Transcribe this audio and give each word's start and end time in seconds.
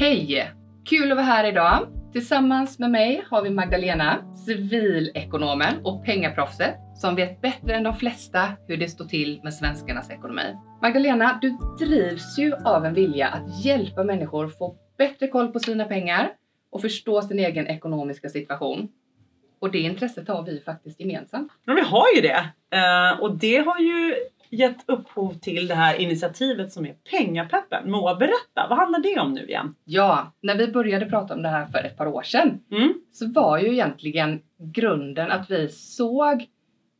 Hej! 0.00 0.52
Kul 0.84 1.12
att 1.12 1.16
vara 1.16 1.26
här 1.26 1.44
idag. 1.44 1.88
Tillsammans 2.12 2.78
med 2.78 2.90
mig 2.90 3.24
har 3.30 3.42
vi 3.42 3.50
Magdalena, 3.50 4.34
civilekonomen 4.46 5.74
och 5.84 6.04
pengaproffset 6.04 6.74
som 6.94 7.14
vet 7.14 7.40
bättre 7.40 7.74
än 7.74 7.82
de 7.82 7.96
flesta 7.96 8.48
hur 8.68 8.76
det 8.76 8.88
står 8.88 9.04
till 9.04 9.40
med 9.42 9.54
svenskarnas 9.54 10.10
ekonomi. 10.10 10.56
Magdalena, 10.82 11.38
du 11.42 11.58
drivs 11.86 12.38
ju 12.38 12.54
av 12.54 12.84
en 12.84 12.94
vilja 12.94 13.28
att 13.28 13.64
hjälpa 13.64 14.04
människor 14.04 14.48
få 14.48 14.76
bättre 14.98 15.28
koll 15.28 15.52
på 15.52 15.58
sina 15.58 15.84
pengar 15.84 16.30
och 16.70 16.80
förstå 16.80 17.22
sin 17.22 17.38
egen 17.38 17.66
ekonomiska 17.66 18.28
situation. 18.28 18.88
Och 19.60 19.70
det 19.70 19.78
intresset 19.78 20.28
har 20.28 20.42
vi 20.42 20.60
faktiskt 20.60 21.00
gemensamt. 21.00 21.52
Ja, 21.64 21.74
vi 21.74 21.82
har 21.82 22.06
ju 22.14 22.20
det. 22.20 22.52
Eh, 22.76 23.20
och 23.20 23.38
det 23.38 23.58
har 23.58 23.78
ju 23.78 24.14
gett 24.50 24.84
upphov 24.86 25.34
till 25.38 25.66
det 25.68 25.74
här 25.74 25.96
initiativet 26.00 26.72
som 26.72 26.86
är 26.86 26.94
Pengapeppen. 27.10 27.90
Moa, 27.90 28.14
berätta, 28.14 28.66
vad 28.68 28.78
handlar 28.78 29.00
det 29.00 29.20
om 29.20 29.32
nu 29.34 29.46
igen? 29.46 29.74
Ja, 29.84 30.32
när 30.42 30.56
vi 30.58 30.68
började 30.68 31.06
prata 31.06 31.34
om 31.34 31.42
det 31.42 31.48
här 31.48 31.66
för 31.66 31.78
ett 31.84 31.96
par 31.96 32.06
år 32.06 32.22
sedan 32.22 32.60
Mm. 32.70 32.94
så 33.12 33.28
var 33.32 33.58
ju 33.58 33.72
egentligen 33.72 34.40
grunden 34.58 35.30
att 35.30 35.50
vi 35.50 35.68
såg 35.68 36.46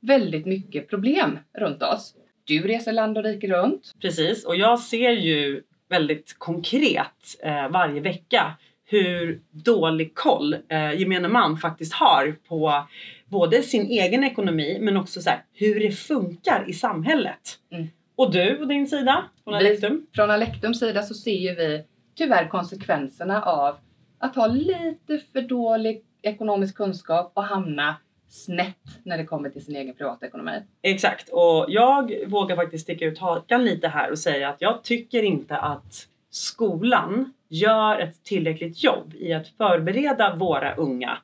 väldigt 0.01 0.47
mycket 0.47 0.89
problem 0.91 1.39
runt 1.59 1.83
oss. 1.83 2.15
Du 2.45 2.67
reser 2.67 2.93
land 2.93 3.19
och 3.19 3.25
rike 3.25 3.47
runt. 3.49 3.95
Precis, 4.01 4.45
och 4.45 4.57
jag 4.57 4.79
ser 4.79 5.11
ju 5.11 5.63
väldigt 5.89 6.35
konkret 6.39 7.37
eh, 7.43 7.69
varje 7.69 8.01
vecka 8.01 8.53
hur 8.85 9.41
dålig 9.51 10.15
koll 10.15 10.57
eh, 10.69 11.01
gemene 11.01 11.29
man 11.29 11.57
faktiskt 11.57 11.93
har 11.95 12.37
på 12.49 12.87
både 13.29 13.63
sin 13.63 13.87
egen 13.87 14.25
ekonomi 14.25 14.79
men 14.81 14.97
också 14.97 15.21
så 15.21 15.31
här, 15.31 15.45
hur 15.53 15.81
det 15.81 15.91
funkar 15.91 16.65
i 16.69 16.73
samhället. 16.73 17.59
Mm. 17.73 17.89
Och 18.17 18.33
du 18.33 18.59
och 18.59 18.69
din 18.69 18.87
sida 18.87 19.25
från 19.45 19.55
Vi- 19.55 19.61
Alektum? 19.67 20.07
Från 20.15 20.31
Alektums 20.31 20.79
sida 20.79 21.03
så 21.03 21.15
ser 21.15 21.31
ju 21.31 21.55
vi 21.55 21.85
tyvärr 22.15 22.49
konsekvenserna 22.49 23.43
av 23.43 23.77
att 24.19 24.37
ha 24.37 24.47
lite 24.47 25.19
för 25.33 25.43
dålig 25.43 26.03
ekonomisk 26.23 26.77
kunskap 26.77 27.33
och 27.35 27.45
hamna 27.45 27.97
snett 28.29 28.77
när 29.03 29.19
det 29.19 29.25
kommer 29.25 29.51
till 29.51 29.65
sin 29.65 29.77
egen 29.77 29.95
privatekonomi. 29.95 30.63
Exakt, 30.83 31.29
och 31.29 31.67
jag 31.69 32.13
vågar 32.27 32.57
faktiskt 32.57 32.85
sticka 32.85 33.05
ut 33.05 33.19
hakan 33.19 33.65
lite 33.65 33.89
här 33.89 34.11
och 34.11 34.19
säga 34.19 34.49
att 34.49 34.57
jag 34.61 34.83
tycker 34.85 35.23
inte 35.23 35.57
att 35.57 36.07
skolan 36.31 37.33
gör 37.49 37.99
ett 37.99 38.25
tillräckligt 38.25 38.85
jobb 38.85 39.15
i 39.19 39.33
att 39.33 39.49
förbereda 39.49 40.35
våra 40.37 40.75
unga 40.75 41.19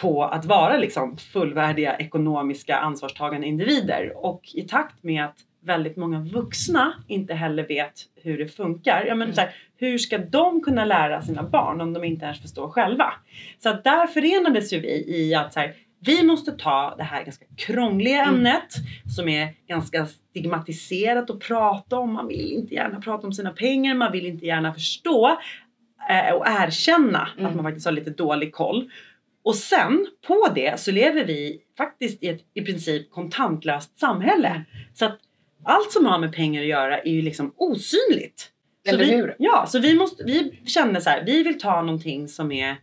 på 0.00 0.24
att 0.24 0.44
vara 0.44 0.76
liksom 0.76 1.16
fullvärdiga 1.16 1.96
ekonomiska 1.96 2.76
ansvarstagande 2.76 3.46
individer 3.46 4.12
och 4.16 4.42
i 4.54 4.62
takt 4.62 5.02
med 5.02 5.24
att 5.24 5.36
väldigt 5.62 5.96
många 5.96 6.20
vuxna 6.20 6.92
inte 7.08 7.34
heller 7.34 7.66
vet 7.68 7.94
hur 8.22 8.38
det 8.38 8.48
funkar. 8.48 9.04
Ja, 9.06 9.14
men 9.14 9.22
Mm. 9.28 9.34
så 9.34 9.40
här, 9.40 9.50
hur 9.76 9.98
ska 9.98 10.18
de 10.18 10.60
kunna 10.60 10.84
lära 10.84 11.22
sina 11.22 11.42
barn 11.42 11.80
om 11.80 11.92
de 11.92 12.04
inte 12.04 12.24
ens 12.24 12.40
förstår 12.42 12.68
själva? 12.68 13.12
Så 13.58 13.68
att 13.68 13.84
där 13.84 14.06
förenades 14.06 14.72
ju 14.72 14.80
vi 14.80 15.04
i 15.16 15.34
att 15.34 15.52
så 15.52 15.60
här, 15.60 15.74
vi 16.00 16.22
måste 16.24 16.52
ta 16.52 16.94
det 16.98 17.02
här 17.02 17.24
ganska 17.24 17.44
krångliga 17.56 18.22
Mm. 18.22 18.34
ämnet 18.34 18.74
som 19.16 19.28
är 19.28 19.48
ganska 19.68 20.06
stigmatiserat 20.06 21.30
att 21.30 21.40
prata 21.40 21.98
om. 21.98 22.12
Man 22.12 22.28
vill 22.28 22.52
inte 22.52 22.74
gärna 22.74 23.00
prata 23.00 23.26
om 23.26 23.32
sina 23.32 23.50
pengar, 23.50 23.94
man 23.94 24.12
vill 24.12 24.26
inte 24.26 24.46
gärna 24.46 24.74
förstå 24.74 25.38
eh, 26.10 26.34
och 26.34 26.44
erkänna 26.46 27.28
Mm. 27.38 27.46
att 27.46 27.54
man 27.54 27.64
faktiskt 27.64 27.86
har 27.86 27.92
lite 27.92 28.10
dålig 28.10 28.52
koll. 28.54 28.90
Och 29.48 29.56
sen 29.56 30.06
på 30.26 30.52
det 30.54 30.80
så 30.80 30.90
lever 30.90 31.24
vi 31.24 31.60
faktiskt 31.76 32.22
i 32.22 32.28
ett 32.28 32.44
i 32.54 32.62
princip 32.62 33.10
kontantlöst 33.10 33.98
samhälle. 33.98 34.48
Mm. 34.48 34.62
Så 34.94 35.04
att 35.04 35.18
allt 35.64 35.92
som 35.92 36.06
har 36.06 36.18
med 36.18 36.32
pengar 36.32 36.62
att 36.62 36.68
göra 36.68 36.98
är 36.98 37.10
ju 37.10 37.22
liksom 37.22 37.52
osynligt. 37.56 38.50
Så 38.84 38.90
Eller 38.90 39.04
vi, 39.04 39.16
hur? 39.16 39.36
Ja, 39.38 39.66
så 39.68 39.78
vi, 39.78 39.94
måste, 39.94 40.24
vi 40.24 40.60
kände 40.66 41.00
så 41.00 41.10
här, 41.10 41.24
vi 41.24 41.42
vill 41.42 41.60
ta 41.60 41.82
någonting 41.82 42.28
som 42.28 42.52
är 42.52 42.76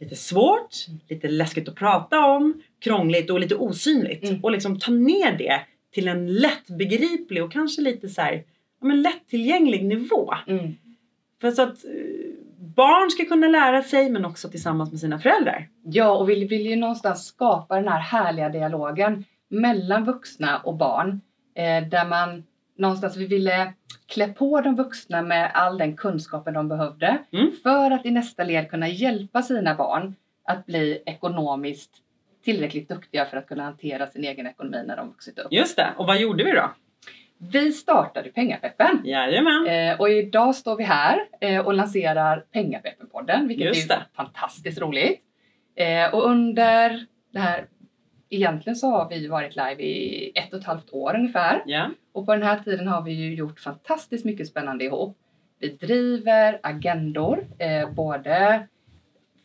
lite 0.00 0.16
svårt, 0.16 0.76
lite 1.08 1.28
läskigt 1.28 1.68
att 1.68 1.74
prata 1.74 2.24
om, 2.24 2.62
krångligt 2.80 3.30
och 3.30 3.40
lite 3.40 3.54
osynligt. 3.54 4.24
Mm. 4.24 4.44
Och 4.44 4.50
liksom 4.50 4.78
ta 4.78 4.92
ner 4.92 5.38
det 5.38 5.60
till 5.92 6.08
en 6.08 6.34
lättbegriplig 6.34 7.44
och 7.44 7.52
kanske 7.52 7.82
lite 7.82 8.08
så 8.08 8.20
här, 8.20 8.44
ja, 8.80 8.86
men 8.86 9.02
lättillgänglig 9.02 9.84
nivå. 9.84 10.34
Mm. 10.46 10.74
För 11.40 11.50
så 11.50 11.62
att 11.62 11.84
eh, 11.84 11.90
barn 12.78 13.10
ska 13.10 13.24
kunna 13.24 13.48
lära 13.48 13.82
sig 13.82 14.10
men 14.10 14.24
också 14.24 14.48
tillsammans 14.48 14.90
med 14.90 15.00
sina 15.00 15.18
föräldrar. 15.18 15.68
Ja, 15.82 16.10
och 16.10 16.28
vi 16.28 16.44
vill 16.44 16.66
ju 16.66 16.76
någonstans 16.76 17.26
skapa 17.26 17.76
den 17.76 17.88
här 17.88 18.00
härliga 18.00 18.48
dialogen 18.48 19.24
mellan 19.48 20.04
vuxna 20.04 20.58
och 20.58 20.76
barn. 20.76 21.20
Eh, 21.54 21.88
där 21.88 22.08
man 22.08 22.44
någonstans, 22.76 23.16
vi 23.16 23.26
ville 23.26 23.72
klä 24.06 24.28
på 24.28 24.60
de 24.60 24.76
vuxna 24.76 25.22
med 25.22 25.50
all 25.54 25.78
den 25.78 25.96
kunskapen 25.96 26.54
de 26.54 26.68
behövde. 26.68 27.18
Mm. 27.32 27.52
För 27.62 27.90
att 27.90 28.06
i 28.06 28.10
nästa 28.10 28.44
led 28.44 28.70
kunna 28.70 28.88
hjälpa 28.88 29.42
sina 29.42 29.74
barn 29.74 30.14
att 30.44 30.66
bli 30.66 31.02
ekonomiskt 31.06 31.90
tillräckligt 32.44 32.88
duktiga 32.88 33.26
för 33.26 33.36
att 33.36 33.46
kunna 33.46 33.64
hantera 33.64 34.06
sin 34.06 34.24
egen 34.24 34.46
ekonomi 34.46 34.82
när 34.86 34.96
de 34.96 35.08
vuxit 35.08 35.38
upp. 35.38 35.52
Just 35.52 35.76
det, 35.76 35.88
och 35.96 36.06
vad 36.06 36.20
gjorde 36.20 36.44
vi 36.44 36.52
då? 36.52 36.70
Vi 37.38 37.72
startade 37.72 38.28
Pengapeppen. 38.28 39.00
Jajamän. 39.04 39.66
Eh, 39.66 40.00
och 40.00 40.10
idag 40.10 40.54
står 40.54 40.76
vi 40.76 40.84
här 40.84 41.18
eh, 41.40 41.66
och 41.66 41.74
lanserar 41.74 42.44
Pengapeppen-podden, 42.52 43.48
vilket 43.48 43.66
Just 43.66 43.90
är 43.90 43.94
det. 43.94 44.06
fantastiskt 44.14 44.80
roligt. 44.80 45.20
Eh, 45.76 46.14
och 46.14 46.30
under 46.30 47.06
det 47.32 47.38
här, 47.38 47.66
egentligen 48.30 48.76
så 48.76 48.90
har 48.90 49.08
vi 49.08 49.26
varit 49.26 49.56
live 49.56 49.82
i 49.82 50.32
ett 50.34 50.52
och 50.52 50.58
ett 50.58 50.66
halvt 50.66 50.92
år 50.92 51.14
ungefär. 51.16 51.62
Ja. 51.66 51.90
Och 52.12 52.26
på 52.26 52.32
den 52.32 52.42
här 52.42 52.58
tiden 52.58 52.88
har 52.88 53.02
vi 53.02 53.12
ju 53.12 53.34
gjort 53.34 53.60
fantastiskt 53.60 54.24
mycket 54.24 54.48
spännande 54.48 54.84
ihop. 54.84 55.18
Vi 55.60 55.68
driver 55.68 56.60
agendor, 56.62 57.46
eh, 57.58 57.90
både 57.90 58.66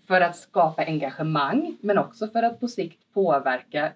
för 0.07 0.21
att 0.21 0.35
skapa 0.35 0.83
engagemang 0.83 1.77
men 1.81 1.97
också 1.97 2.27
för 2.27 2.43
att 2.43 2.59
på 2.59 2.67
sikt 2.67 3.13
påverka 3.13 3.91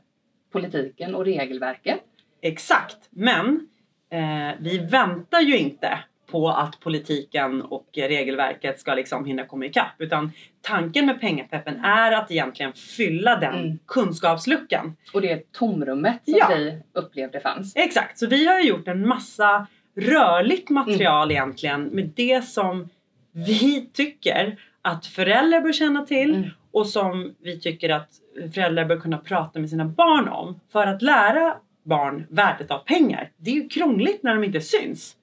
politiken 0.51 1.15
och 1.15 1.25
regelverket. 1.25 1.99
Exakt, 2.41 2.97
men 3.09 3.67
eh, 4.09 4.55
vi 4.59 4.77
väntar 4.77 5.39
ju 5.41 5.57
inte 5.57 5.99
på 6.31 6.49
att 6.49 6.79
politiken 6.79 7.61
och 7.61 7.87
regelverket 7.93 8.79
ska 8.79 8.93
liksom 8.93 9.25
hinna 9.25 9.45
komma 9.45 9.65
ikapp. 9.65 9.93
Utan 9.97 10.31
tanken 10.61 11.05
med 11.05 11.21
pengapeppen 11.21 11.85
är 11.85 12.11
att 12.11 12.31
egentligen 12.31 12.73
fylla 12.73 13.35
den 13.35 13.55
Mm. 13.55 13.79
kunskapsluckan. 13.87 14.95
Och 15.13 15.21
det 15.21 15.51
tomrummet 15.51 16.21
som 16.25 16.33
Ja. 16.37 16.47
vi 16.55 16.79
upplevde 16.93 17.39
fanns. 17.39 17.73
Exakt, 17.75 18.17
så 18.19 18.27
vi 18.27 18.47
har 18.47 18.59
gjort 18.59 18.87
en 18.87 19.07
massa 19.07 19.67
rörligt 19.95 20.69
material 20.69 21.31
egentligen 21.31 21.83
med 21.83 22.11
det 22.15 22.41
som 22.45 22.89
vi 23.31 23.89
tycker 23.93 24.57
att 24.81 25.05
föräldrar 25.05 25.61
bör 25.61 25.73
känna 25.73 26.05
till 26.05 26.35
Mm. 26.35 26.49
och 26.71 26.87
som 26.87 27.35
vi 27.41 27.59
tycker 27.59 27.89
att 27.89 28.09
föräldrar 28.53 28.85
bör 28.85 28.97
kunna 28.99 29.17
prata 29.17 29.59
med 29.59 29.69
sina 29.69 29.85
barn 29.85 30.27
om 30.27 30.59
för 30.71 30.87
att 30.87 31.01
lära 31.01 31.55
barn 31.87 32.25
värdet 32.29 32.71
av 32.71 32.79
pengar. 32.79 33.31
Det 33.37 33.51
är 33.51 33.55
ju 33.55 33.69
krångligt 33.69 34.23
när 34.23 34.35
de 34.35 34.43
inte 34.43 34.61
syns. 34.61 35.17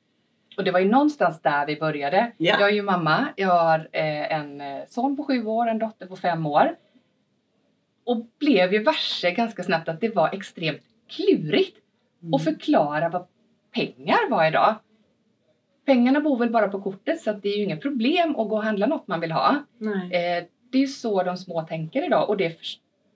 Och 0.57 0.65
det 0.65 0.71
var 0.71 0.81
ju 0.81 0.89
någonstans 0.89 1.43
där 1.43 1.67
vi 1.67 1.77
började. 1.77 2.33
Ja. 2.37 2.57
Jag 2.61 2.69
är 2.69 2.75
ju 2.75 2.83
mamma. 2.83 3.29
Jag 3.37 3.49
har 3.49 3.79
eh, 3.93 4.33
en 4.33 4.61
eh, 4.61 4.83
son 4.89 5.17
på 5.17 5.25
sju 5.25 5.45
år, 5.47 5.67
en 5.69 5.79
dotter 5.79 6.07
på 6.07 6.17
fem 6.17 6.47
år. 6.47 6.77
Och 8.07 8.27
blev 8.39 8.73
ju 8.73 8.83
varse 8.83 9.31
ganska 9.31 9.63
snabbt 9.63 9.89
att 9.89 10.01
det 10.01 10.15
var 10.15 10.35
extremt 10.35 10.83
klurigt 11.09 11.79
Mm. 12.23 12.35
att 12.35 12.45
förklara 12.45 13.09
vad 13.09 13.27
pengar 13.75 14.31
var 14.31 14.47
idag. 14.47 14.75
Pengarna 15.87 16.21
bor 16.21 16.39
väl 16.39 16.51
bara 16.51 16.69
på 16.69 16.83
kortet 16.83 17.21
så 17.21 17.31
att 17.31 17.43
det 17.43 17.49
är 17.49 17.57
ju 17.57 17.65
inga 17.65 17.77
problem 17.77 18.31
att 18.31 18.49
gå 18.49 18.57
och 18.57 18.63
handla 18.65 18.87
något 18.87 19.07
man 19.09 19.21
vill 19.21 19.33
ha. 19.33 19.57
Nej. 19.79 19.95
Eh, 20.05 20.45
det 20.73 20.79
är 20.79 20.81
ju 20.81 20.87
så 20.87 21.23
de 21.23 21.37
små 21.37 21.63
tänker 21.63 22.05
idag 22.07 22.29
och 22.29 22.37
det, 22.37 22.57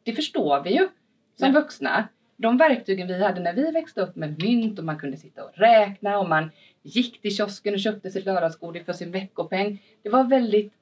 det 0.02 0.12
förstår 0.12 0.60
vi 0.64 0.70
ju 0.70 0.88
som 1.36 1.46
Ja. 1.46 1.60
vuxna. 1.60 2.08
De 2.38 2.56
verktygen 2.56 3.08
vi 3.08 3.22
hade 3.22 3.40
när 3.40 3.52
vi 3.52 3.70
växte 3.70 4.00
upp 4.00 4.16
med 4.16 4.42
mynt 4.42 4.78
och 4.78 4.84
man 4.84 4.98
kunde 4.98 5.16
sitta 5.16 5.44
och 5.44 5.50
räkna 5.54 6.18
och 6.18 6.28
man 6.28 6.50
gick 6.82 7.22
till 7.22 7.36
kiosken 7.36 7.74
och 7.74 7.80
köpte 7.80 8.10
sitt 8.10 8.24
lördagsgodis 8.24 8.84
för 8.84 8.92
sin 8.92 9.10
veckopeng. 9.10 9.82
Det 10.02 10.08
var 10.08 10.24
väldigt 10.24 10.72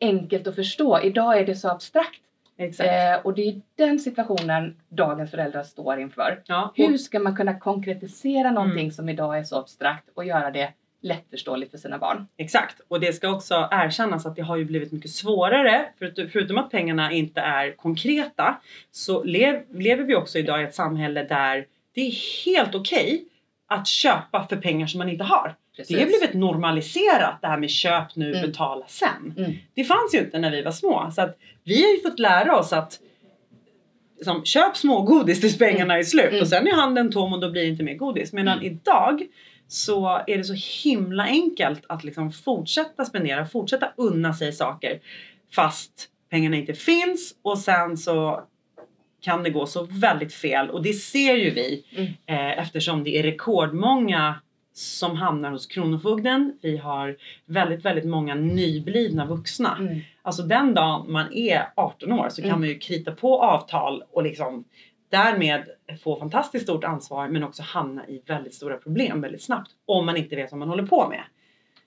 enkelt 0.00 0.46
att 0.46 0.54
förstå. 0.54 1.00
Idag 1.00 1.38
är 1.38 1.46
det 1.46 1.54
så 1.54 1.68
abstrakt. 1.68 2.20
Eh, 2.58 3.20
och 3.24 3.34
det 3.34 3.42
är 3.42 3.60
den 3.76 3.98
situationen 3.98 4.76
dagens 4.88 5.30
föräldrar 5.30 5.62
står 5.62 6.00
inför. 6.00 6.42
Ja, 6.46 6.72
Hur 6.74 6.96
ska 6.98 7.18
man 7.18 7.36
kunna 7.36 7.58
konkretisera 7.58 8.50
någonting 8.50 8.92
som 8.92 9.08
idag 9.08 9.38
är 9.38 9.44
så 9.44 9.56
abstrakt 9.58 10.08
och 10.14 10.24
göra 10.24 10.50
det 10.50 10.72
lättförståeligt 11.06 11.70
för 11.70 11.78
sina 11.78 11.98
barn? 11.98 12.26
exakt. 12.36 12.80
Och 12.88 13.00
det 13.00 13.12
ska 13.12 13.28
också 13.30 13.68
erkännas 13.70 14.26
att 14.26 14.36
det 14.36 14.42
har 14.42 14.56
ju 14.56 14.64
blivit 14.64 14.92
mycket 14.92 15.10
svårare. 15.10 15.86
För, 15.98 16.28
förutom 16.32 16.58
att 16.58 16.70
pengarna 16.70 17.12
inte 17.12 17.40
är 17.40 17.72
konkreta 17.76 18.56
så 18.90 19.24
lev, 19.24 19.62
lever 19.74 20.04
vi 20.04 20.14
också 20.14 20.38
idag 20.38 20.60
i 20.60 20.64
ett 20.64 20.74
samhälle 20.74 21.22
där 21.24 21.66
det 21.94 22.00
är 22.00 22.44
helt 22.46 22.74
okej 22.74 23.24
att 23.66 23.86
köpa 23.86 24.46
för 24.48 24.56
pengar 24.56 24.86
som 24.86 24.98
man 24.98 25.08
inte 25.08 25.24
har. 25.24 25.54
Det 25.88 25.94
har 25.98 26.06
blivit 26.06 26.34
normaliserat 26.34 27.38
det 27.40 27.46
här 27.46 27.58
med 27.58 27.70
köp 27.70 28.16
nu, 28.16 28.30
Mm. 28.30 28.42
betala 28.50 28.84
sen. 28.88 29.34
Mm. 29.38 29.52
Det 29.74 29.84
fanns 29.84 30.14
ju 30.14 30.18
inte 30.18 30.38
när 30.38 30.50
vi 30.50 30.62
var 30.62 30.72
små. 30.72 31.10
Så 31.14 31.22
att 31.22 31.38
vi 31.64 31.82
har 31.82 31.90
ju 31.90 32.00
fått 32.02 32.18
lära 32.18 32.56
oss 32.58 32.72
att 32.72 33.00
liksom, 34.16 34.44
köp 34.44 34.76
smågodis 34.76 35.40
tills 35.40 35.58
pengarna 35.58 35.98
är 35.98 36.02
slut 36.02 36.28
Mm. 36.28 36.40
och 36.40 36.48
sen 36.48 36.66
är 36.66 36.72
handen 36.72 37.12
tom 37.12 37.32
och 37.32 37.40
då 37.40 37.50
blir 37.50 37.62
det 37.62 37.68
inte 37.68 37.82
mer 37.82 37.94
godis. 37.94 38.32
Medan 38.32 38.58
Mm. 38.58 38.64
idag 38.66 39.26
så 39.68 40.06
är 40.26 40.38
det 40.38 40.44
så 40.44 40.54
himla 40.88 41.24
enkelt 41.24 41.84
att 41.88 42.04
liksom 42.04 42.32
fortsätta 42.32 43.04
spendera, 43.04 43.46
fortsätta 43.46 43.92
unna 43.96 44.34
sig 44.34 44.52
saker 44.52 45.00
fast 45.54 46.08
pengarna 46.30 46.56
inte 46.56 46.74
finns 46.74 47.34
och 47.42 47.58
sen 47.58 47.96
så 47.96 48.42
kan 49.20 49.42
det 49.42 49.50
gå 49.50 49.66
så 49.66 49.82
väldigt 49.90 50.34
fel 50.34 50.70
och 50.70 50.82
det 50.82 50.92
ser 50.92 51.34
ju 51.36 51.50
vi 51.50 51.84
Mm. 51.96 52.06
eh, 52.26 52.58
eftersom 52.58 53.04
det 53.04 53.18
är 53.18 53.22
rekordmånga 53.22 54.34
som 54.72 55.16
hamnar 55.16 55.50
hos 55.50 55.66
Kronofogden. 55.66 56.58
Vi 56.62 56.76
har 56.76 57.16
väldigt, 57.46 57.84
väldigt 57.84 58.04
många 58.04 58.34
nyblivna 58.34 59.26
vuxna. 59.26 59.76
Mm. 59.80 60.00
Alltså 60.22 60.42
den 60.42 60.74
dagen 60.74 61.12
man 61.12 61.32
är 61.32 61.68
18 61.74 62.12
år 62.12 62.28
så 62.28 62.42
kan 62.42 62.48
Mm. 62.50 62.60
man 62.60 62.68
ju 62.68 62.78
krita 62.78 63.12
på 63.12 63.42
avtal 63.42 64.02
och 64.12 64.22
liksom 64.22 64.64
därmed 65.08 65.68
få 66.02 66.18
fantastiskt 66.18 66.64
stort 66.64 66.84
ansvar 66.84 67.28
men 67.28 67.44
också 67.44 67.62
hamna 67.62 68.08
i 68.08 68.22
väldigt 68.26 68.54
stora 68.54 68.76
problem 68.76 69.20
väldigt 69.20 69.42
snabbt 69.42 69.70
om 69.84 70.06
man 70.06 70.16
inte 70.16 70.36
vet 70.36 70.52
vad 70.52 70.58
man 70.58 70.68
håller 70.68 70.86
på 70.86 71.08
med. 71.08 71.22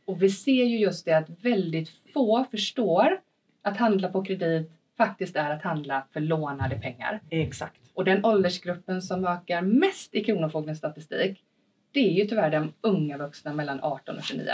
Och 0.05 0.23
vi 0.23 0.29
ser 0.29 0.63
ju 0.63 0.77
just 0.77 1.05
det 1.05 1.13
att 1.13 1.29
väldigt 1.29 1.89
få 2.13 2.45
förstår 2.51 3.19
att 3.61 3.77
handla 3.77 4.09
på 4.09 4.25
kredit 4.25 4.71
faktiskt 4.97 5.35
är 5.35 5.49
att 5.49 5.61
handla 5.61 6.07
för 6.13 6.19
lånade 6.19 6.75
pengar. 6.75 7.21
Exakt. 7.29 7.81
Och 7.93 8.05
den 8.05 8.25
åldersgruppen 8.25 9.01
som 9.01 9.25
ökar 9.25 9.61
mest 9.61 10.15
i 10.15 10.23
Kronofogdens 10.23 10.77
statistik, 10.77 11.43
det 11.91 11.99
är 11.99 12.13
ju 12.13 12.25
tyvärr 12.25 12.51
de 12.51 12.73
unga 12.81 13.17
vuxna 13.17 13.53
mellan 13.53 13.79
18 13.83 14.17
och 14.17 14.23
29. 14.23 14.51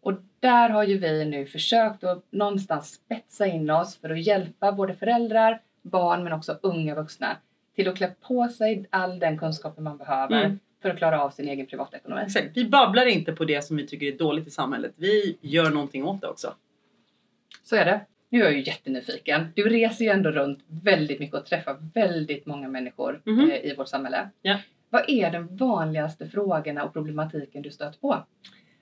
Och 0.00 0.12
där 0.40 0.68
har 0.70 0.84
ju 0.84 0.98
vi 0.98 1.24
nu 1.24 1.46
försökt 1.46 2.04
att 2.04 2.24
någonstans 2.30 2.92
spetsa 2.92 3.46
in 3.46 3.70
oss 3.70 3.96
för 3.96 4.10
att 4.10 4.26
hjälpa 4.26 4.72
både 4.72 4.94
föräldrar, 4.94 5.62
barn 5.82 6.24
men 6.24 6.32
också 6.32 6.58
unga 6.62 6.94
vuxna 6.94 7.36
till 7.78 7.88
att 7.88 7.96
klä 7.96 8.10
på 8.20 8.48
sig 8.48 8.86
all 8.90 9.18
den 9.18 9.38
kunskapen 9.38 9.84
man 9.84 9.98
behöver 9.98 10.44
Mm. 10.44 10.58
för 10.82 10.90
att 10.90 10.98
klara 10.98 11.22
av 11.22 11.30
sin 11.30 11.48
egen 11.48 11.66
privatekonomi. 11.66 12.22
Exakt. 12.26 12.46
Vi 12.56 12.64
babblar 12.68 13.06
inte 13.06 13.32
på 13.32 13.44
det 13.44 13.62
som 13.62 13.76
vi 13.76 13.86
tycker 13.86 14.06
är 14.06 14.18
dåligt 14.18 14.46
i 14.46 14.50
samhället. 14.50 14.92
Vi 14.96 15.38
gör 15.40 15.70
någonting 15.70 16.04
åt 16.04 16.20
det 16.20 16.28
också. 16.28 16.54
Så 17.62 17.76
är 17.76 17.84
det. 17.84 18.00
Nu 18.28 18.40
är 18.40 18.44
jag 18.44 18.52
ju 18.52 18.62
jättenyfiken. 18.62 19.46
Du 19.54 19.68
reser 19.68 20.04
ju 20.04 20.10
ändå 20.10 20.30
runt 20.30 20.58
väldigt 20.66 21.20
mycket 21.20 21.36
och 21.36 21.46
träffar 21.46 21.76
väldigt 21.94 22.46
många 22.46 22.68
människor 22.68 23.22
eh, 23.26 23.70
i 23.70 23.74
vårt 23.78 23.88
samhälle. 23.88 24.28
Ja. 24.42 24.58
Vad 24.90 25.10
är 25.10 25.30
den 25.30 25.56
vanligaste 25.56 26.28
frågorna 26.28 26.84
och 26.84 26.92
problematiken 26.92 27.62
du 27.62 27.70
stöter 27.70 27.98
på? 28.00 28.24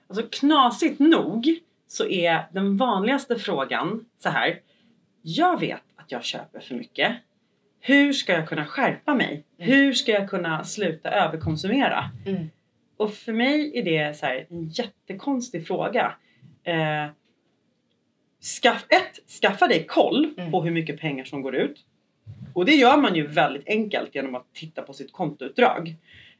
Alltså 0.07 0.27
knasigt 0.31 0.99
nog 0.99 1.59
så 1.87 2.05
är 2.07 2.47
den 2.51 2.77
vanligaste 2.77 3.35
frågan 3.35 4.05
så 4.17 4.29
här. 4.29 4.59
Jag 5.21 5.59
vet 5.59 5.81
att 5.95 6.11
jag 6.11 6.23
köper 6.23 6.59
för 6.59 6.75
mycket. 6.75 7.15
Hur 7.87 8.13
ska 8.13 8.33
jag 8.33 8.47
kunna 8.47 8.65
skärpa 8.65 9.15
mig? 9.15 9.43
Mm. 9.59 9.71
Hur 9.71 9.93
ska 9.93 10.11
jag 10.11 10.29
kunna 10.29 10.63
sluta 10.63 11.09
överkonsumera? 11.11 12.11
Mm. 12.25 12.49
Och 12.97 13.13
för 13.13 13.33
mig 13.33 13.71
är 13.79 13.83
det 13.83 14.17
så 14.17 14.25
här, 14.25 14.47
en 14.49 14.67
jättekonstig 14.69 15.67
fråga. 15.67 16.13
Eh, 16.63 17.05
skaff, 18.39 18.85
ett, 18.89 19.31
skaffa 19.41 19.67
dig 19.67 19.85
koll 19.85 20.33
Mm. 20.37 20.51
på 20.51 20.63
hur 20.63 20.71
mycket 20.71 20.99
pengar 20.99 21.23
som 21.23 21.41
går 21.41 21.55
ut. 21.55 21.85
Och 22.53 22.65
det 22.65 22.75
gör 22.75 22.97
man 22.97 23.15
ju 23.15 23.27
väldigt 23.27 23.67
enkelt 23.67 24.15
genom 24.15 24.35
att 24.35 24.53
titta 24.53 24.81
på 24.81 24.93
sitt 24.93 25.11
kontoutdrag. 25.11 25.95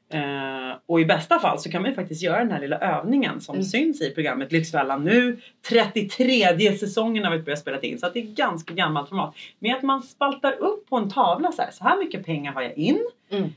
Eh, 0.10 0.78
och 0.86 1.02
i 1.02 1.06
bästa 1.06 1.40
fall 1.40 1.60
så 1.60 1.72
kan 1.72 1.82
man 1.82 1.92
ju 1.92 1.96
faktiskt 1.96 2.24
göra 2.24 2.40
den 2.40 2.52
här 2.52 2.60
lilla 2.60 2.78
övningen 2.80 3.42
som 3.42 3.56
Mm. 3.56 3.64
syns 3.66 4.02
i 4.02 4.12
programmet 4.12 4.52
Lyxfällan 4.52 5.04
nu. 5.04 5.38
33 5.70 6.72
säsongen 6.78 7.24
har 7.24 7.32
vi 7.32 7.40
börjat 7.40 7.60
spela 7.60 7.80
in 7.80 8.00
så 8.00 8.06
att 8.06 8.14
det 8.14 8.20
är 8.20 8.34
ganska 8.34 8.74
gammalt 8.74 9.10
format. 9.10 9.36
Med 9.60 9.76
att 9.76 9.84
man 9.84 10.02
spaltar 10.02 10.52
upp 10.52 10.90
på 10.90 10.98
en 10.98 11.10
tavla 11.10 11.52
så 11.52 11.62
här, 11.62 11.72
så 11.72 11.84
här 11.84 11.98
mycket 11.98 12.26
pengar 12.26 12.52
har 12.54 12.62
jag 12.62 12.78
in. 12.78 13.00
Mm. 13.30 13.50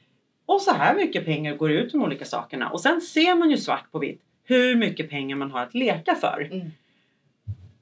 Och 0.47 0.61
så 0.61 0.73
här 0.73 0.95
mycket 0.97 1.25
pengar 1.25 1.55
går 1.55 1.71
ut 1.71 1.93
de 1.93 2.03
olika 2.03 2.25
sakerna. 2.25 2.71
Och 2.71 2.81
sen 2.81 3.01
ser 3.01 3.35
man 3.37 3.51
ju 3.51 3.57
svart 3.57 3.93
på 3.93 3.99
vitt 3.99 4.21
hur 4.45 4.77
mycket 4.77 5.11
pengar 5.11 5.37
man 5.37 5.51
har 5.51 5.61
att 5.63 5.75
leka 5.75 6.15
för. 6.15 6.49
Mm. 6.53 6.71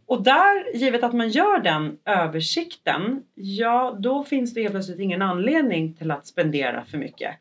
Och 0.06 0.23
där, 0.23 0.76
givet 0.76 1.03
att 1.05 1.12
man 1.12 1.29
gör 1.29 1.59
den 1.59 1.99
översikten, 2.05 3.23
ja 3.35 3.97
då 4.00 4.25
finns 4.25 4.55
det 4.55 4.62
helt 4.62 4.73
plötsligt 4.73 5.00
ingen 5.00 5.23
anledning 5.23 5.94
till 5.94 6.11
att 6.11 6.26
spendera 6.26 6.85
för 6.85 6.99
mycket. 6.99 7.35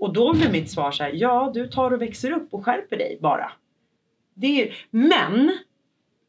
Och 0.00 0.12
då 0.12 0.32
blir 0.32 0.50
mitt 0.50 0.70
svar 0.70 0.90
så 0.90 1.02
här, 1.02 1.12
ja 1.14 1.50
du 1.54 1.68
tar 1.68 1.90
och 1.90 2.02
växer 2.02 2.30
upp 2.30 2.54
och 2.54 2.64
skärper 2.64 2.96
dig 2.96 3.18
bara. 3.22 3.52
Det 4.34 4.62
är, 4.62 4.74
men, 4.90 5.58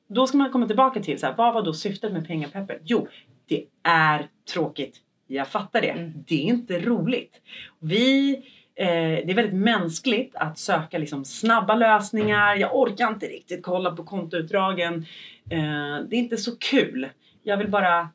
då 0.07 0.27
ska 0.27 0.37
man 0.37 0.51
komma 0.51 0.67
tillbaka 0.67 0.99
till 0.99 1.19
så 1.19 1.25
här, 1.25 1.35
vad 1.37 1.53
var 1.53 1.61
då 1.61 1.73
syftet 1.73 2.13
med 2.13 2.27
pengapeppet? 2.27 2.81
Jo, 2.83 3.07
det 3.47 3.65
är 3.83 4.27
tråkigt. 4.53 4.97
Jag 5.27 5.47
fattar 5.47 5.81
det. 5.81 5.89
Mm. 5.89 6.13
Det 6.27 6.35
är 6.35 6.43
inte 6.43 6.79
roligt. 6.79 7.41
Vi, 7.79 8.35
eh, 8.75 8.85
det 9.25 9.31
är 9.31 9.35
väldigt 9.35 9.55
mänskligt 9.55 10.35
att 10.35 10.57
söka 10.57 10.97
liksom 10.97 11.25
snabba 11.25 11.75
lösningar. 11.75 12.55
Jag 12.55 12.75
orkar 12.75 13.07
inte 13.07 13.25
riktigt 13.25 13.63
kolla 13.63 13.95
på 13.95 14.03
kontoutdragen. 14.03 15.05
Eh, 15.49 15.99
det 16.09 16.15
är 16.15 16.19
inte 16.19 16.37
så 16.37 16.55
kul. 16.57 17.09
Jag 17.43 17.57
vill 17.57 17.69
bara 17.69 18.09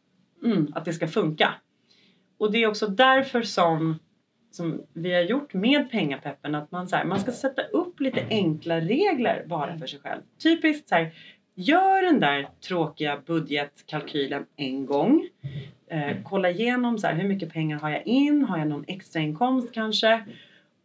mm, 0.44 0.72
att 0.74 0.84
det 0.84 0.92
ska 0.92 1.08
funka. 1.08 1.54
Och 2.38 2.52
det 2.52 2.62
är 2.62 2.66
också 2.66 2.86
därför 2.86 3.42
som, 3.42 3.98
som 4.54 4.82
vi 4.92 5.14
har 5.14 5.22
gjort 5.22 5.54
med 5.54 5.90
pengapeppen 5.90 6.54
att 6.54 6.72
man, 6.72 6.88
så 6.88 6.96
här, 6.96 7.04
man 7.04 7.20
ska 7.20 7.32
sätta 7.32 7.62
upp 7.62 8.00
lite 8.00 8.26
enkla 8.30 8.80
regler 8.80 9.44
bara 9.46 9.78
för 9.78 9.86
sig 9.86 10.00
själv. 10.00 10.20
Typiskt 10.42 10.88
så 10.88 10.94
här, 10.94 11.14
gör 11.54 12.02
den 12.02 12.20
där 12.20 12.48
tråkiga 12.68 13.20
budgetkalkylen 13.26 14.46
en 14.56 14.86
gång. 14.86 15.28
Eh, 15.90 16.16
kolla 16.24 16.50
igenom 16.50 16.98
så 16.98 17.06
här, 17.06 17.14
hur 17.14 17.28
mycket 17.28 17.52
pengar 17.52 17.78
har 17.78 17.90
jag 17.90 18.06
in? 18.06 18.44
Har 18.44 18.58
jag 18.58 18.68
någon 18.68 18.84
extra 18.88 19.20
inkomst 19.20 19.72
kanske? 19.72 20.24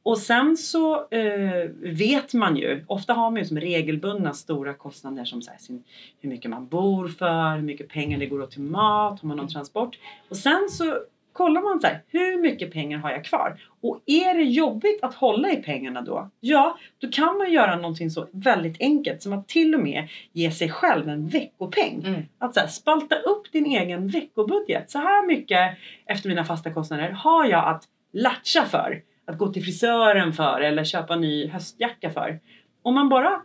Och 0.03 0.17
sen 0.17 0.57
så 0.57 1.07
eh, 1.09 1.69
vet 1.81 2.33
man 2.33 2.57
ju, 2.57 2.85
ofta 2.87 3.13
har 3.13 3.31
man 3.31 3.39
ju 3.39 3.45
som 3.45 3.59
regelbundna 3.59 4.33
stora 4.33 4.73
kostnader 4.73 5.25
som 5.25 5.41
så 5.41 5.51
här, 5.51 5.57
sin, 5.57 5.83
hur 6.19 6.29
mycket 6.29 6.51
man 6.51 6.67
bor 6.67 7.07
för, 7.07 7.55
hur 7.55 7.61
mycket 7.61 7.89
pengar 7.89 8.19
det 8.19 8.25
går 8.25 8.41
åt 8.41 8.51
till 8.51 8.61
mat, 8.61 9.21
har 9.21 9.27
man 9.27 9.37
någon 9.37 9.47
transport? 9.47 9.99
Och 10.29 10.37
sen 10.37 10.67
så 10.69 10.99
kollar 11.33 11.61
man 11.61 11.81
så 11.81 11.87
här, 11.87 12.03
hur 12.07 12.41
mycket 12.41 12.73
pengar 12.73 12.97
har 12.97 13.11
jag 13.11 13.25
kvar? 13.25 13.61
Och 13.81 14.01
är 14.05 14.35
det 14.35 14.43
jobbigt 14.43 15.03
att 15.03 15.13
hålla 15.13 15.51
i 15.51 15.55
pengarna 15.55 16.01
då? 16.01 16.29
Ja, 16.39 16.77
då 16.97 17.07
kan 17.07 17.37
man 17.37 17.51
göra 17.51 17.75
någonting 17.75 18.09
så 18.09 18.27
väldigt 18.31 18.81
enkelt 18.81 19.21
som 19.21 19.33
att 19.33 19.47
till 19.47 19.75
och 19.75 19.81
med 19.81 20.07
ge 20.33 20.51
sig 20.51 20.69
själv 20.69 21.09
en 21.09 21.27
veckopeng. 21.27 22.03
Mm. 22.05 22.21
Att 22.37 22.53
så 22.53 22.59
här, 22.59 22.67
spalta 22.67 23.15
upp 23.15 23.51
din 23.51 23.65
egen 23.65 24.07
veckobudget. 24.07 24.89
Så 24.89 24.99
här 24.99 25.27
mycket 25.27 25.77
efter 26.05 26.29
mina 26.29 26.43
fasta 26.43 26.73
kostnader 26.73 27.09
har 27.09 27.45
jag 27.45 27.67
att 27.67 27.83
latcha 28.13 28.65
för. 28.65 29.01
Att 29.25 29.37
gå 29.37 29.53
till 29.53 29.63
frisören 29.63 30.33
för 30.33 30.61
eller 30.61 30.83
köpa 30.83 31.13
en 31.13 31.21
ny 31.21 31.47
höstjacka 31.47 32.09
för. 32.09 32.39
Om 32.81 32.95
man 32.95 33.09
bara 33.09 33.41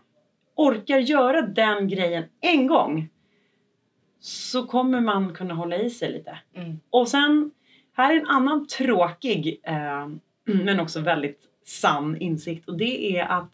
orkar 0.57 0.99
göra 0.99 1.43
den 1.43 1.89
grejen 1.89 2.25
en 2.41 2.67
gång 2.67 3.09
så 4.21 4.67
kommer 4.67 5.01
man 5.01 5.35
kunna 5.35 5.55
hålla 5.55 5.77
i 5.77 5.91
sig 5.91 6.13
lite. 6.13 6.39
Mm. 6.55 6.81
Och 6.91 7.09
sen, 7.09 7.51
här 7.97 8.15
är 8.15 8.21
en 8.21 8.27
annan 8.27 8.67
tråkig 8.67 9.61
eh, 9.63 10.09
men 10.45 10.81
också 10.81 11.01
väldigt 11.01 11.41
sann 11.65 12.17
insikt 12.17 12.69
och 12.69 12.77
det 12.79 13.19
är 13.19 13.25
att 13.25 13.51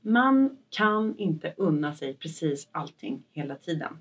man 0.00 0.56
kan 0.70 1.14
inte 1.18 1.54
unna 1.56 1.94
sig 1.94 2.14
precis 2.14 2.68
allting 2.72 3.22
hela 3.32 3.54
tiden. 3.54 3.98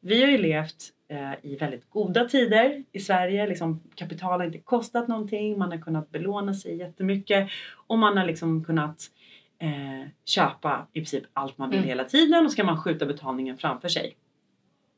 Vi 0.00 0.22
har 0.22 0.30
ju 0.30 0.38
levt 0.38 0.92
eh, 1.08 1.32
i 1.42 1.56
väldigt 1.56 1.90
goda 1.90 2.24
tider 2.24 2.84
i 2.92 3.00
Sverige. 3.00 3.46
Liksom, 3.46 3.80
kapital 3.94 4.40
har 4.40 4.46
inte 4.46 4.58
kostat 4.58 5.08
någonting. 5.08 5.58
Man 5.58 5.70
har 5.70 5.78
kunnat 5.78 6.10
belåna 6.10 6.54
sig 6.54 6.76
jättemycket 6.76 7.48
och 7.86 7.98
man 7.98 8.16
har 8.16 8.24
liksom 8.24 8.64
kunnat 8.64 9.10
eh, 9.58 10.08
köpa 10.24 10.86
i 10.92 11.00
princip 11.00 11.24
allt 11.32 11.58
man 11.58 11.70
vill 11.70 11.78
Mm. 11.78 11.88
hela 11.88 12.04
tiden 12.04 12.44
och 12.44 12.50
så 12.50 12.56
kan 12.56 12.66
man 12.66 12.82
skjuta 12.82 13.06
betalningen 13.06 13.56
framför 13.56 13.88
sig. 13.88 14.16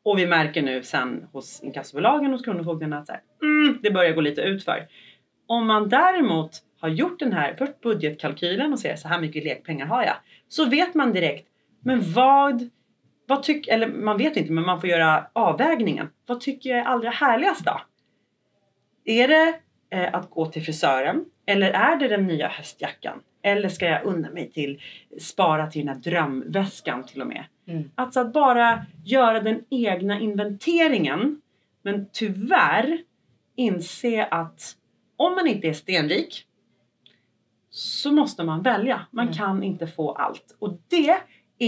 Och 0.02 0.18
vi 0.18 0.26
märker 0.26 0.62
nu 0.62 0.82
sen 0.82 1.28
hos 1.32 1.62
inkassobolagen 1.62 2.34
och 2.34 2.44
Kronofogden 2.44 2.92
att 2.92 3.06
så 3.06 3.12
här, 3.12 3.22
mm, 3.42 3.78
det 3.82 3.90
börjar 3.90 4.12
gå 4.12 4.20
lite 4.20 4.40
utför. 4.40 4.88
Om 5.46 5.66
man 5.66 5.88
däremot 5.88 6.50
har 6.80 6.88
gjort 6.88 7.18
den 7.18 7.32
här 7.32 7.54
först 7.58 7.80
budgetkalkylen 7.80 8.72
och 8.72 8.78
ser 8.78 8.96
så 8.96 9.08
här 9.08 9.20
mycket 9.20 9.44
lekpengar 9.44 9.86
har 9.86 10.02
jag. 10.02 10.16
Så 10.48 10.64
vet 10.64 10.94
man 10.94 11.12
direkt, 11.12 11.48
men 11.80 12.12
vad, 12.12 12.70
vad 13.26 13.42
tycker, 13.42 13.72
eller 13.72 13.88
man 13.88 14.18
vet 14.18 14.36
inte 14.36 14.52
men 14.52 14.66
man 14.66 14.80
får 14.80 14.90
göra 14.90 15.26
avvägningen. 15.32 16.08
Vad 16.26 16.40
tycker 16.40 16.70
jag 16.70 16.78
är 16.78 16.84
allra 16.84 17.10
härligast 17.10 17.64
då? 17.64 17.80
Är 19.04 19.28
det 19.28 19.60
eh, 19.90 20.14
att 20.14 20.30
gå 20.30 20.46
till 20.46 20.62
frisören? 20.62 21.24
Eller 21.46 21.70
är 21.70 21.96
det 21.96 22.08
den 22.08 22.26
nya 22.26 22.48
höstjackan? 22.48 23.20
Eller 23.42 23.68
ska 23.68 23.86
jag 23.86 24.04
unna 24.04 24.30
mig 24.30 24.50
till 24.50 24.80
spara 25.20 25.66
till 25.66 25.86
den 25.86 25.94
här 25.94 26.02
drömväskan 26.02 27.06
till 27.06 27.20
och 27.20 27.26
med? 27.26 27.44
Mm. 27.68 27.90
Alltså 27.94 28.20
att 28.20 28.32
bara 28.32 28.86
göra 29.04 29.40
den 29.40 29.64
egna 29.70 30.20
inventeringen. 30.20 31.40
Men 31.82 32.06
tyvärr 32.12 32.98
inse 33.56 34.24
att 34.24 34.76
om 35.16 35.34
man 35.34 35.46
inte 35.46 35.68
är 35.68 35.72
stenrik 35.72 36.44
så 37.70 38.12
måste 38.12 38.44
man 38.44 38.62
välja. 38.62 39.06
Man 39.10 39.24
Mm. 39.24 39.34
kan 39.34 39.62
inte 39.62 39.86
få 39.86 40.12
allt. 40.12 40.56
Och 40.58 40.78
det 40.88 41.10
är 41.10 41.18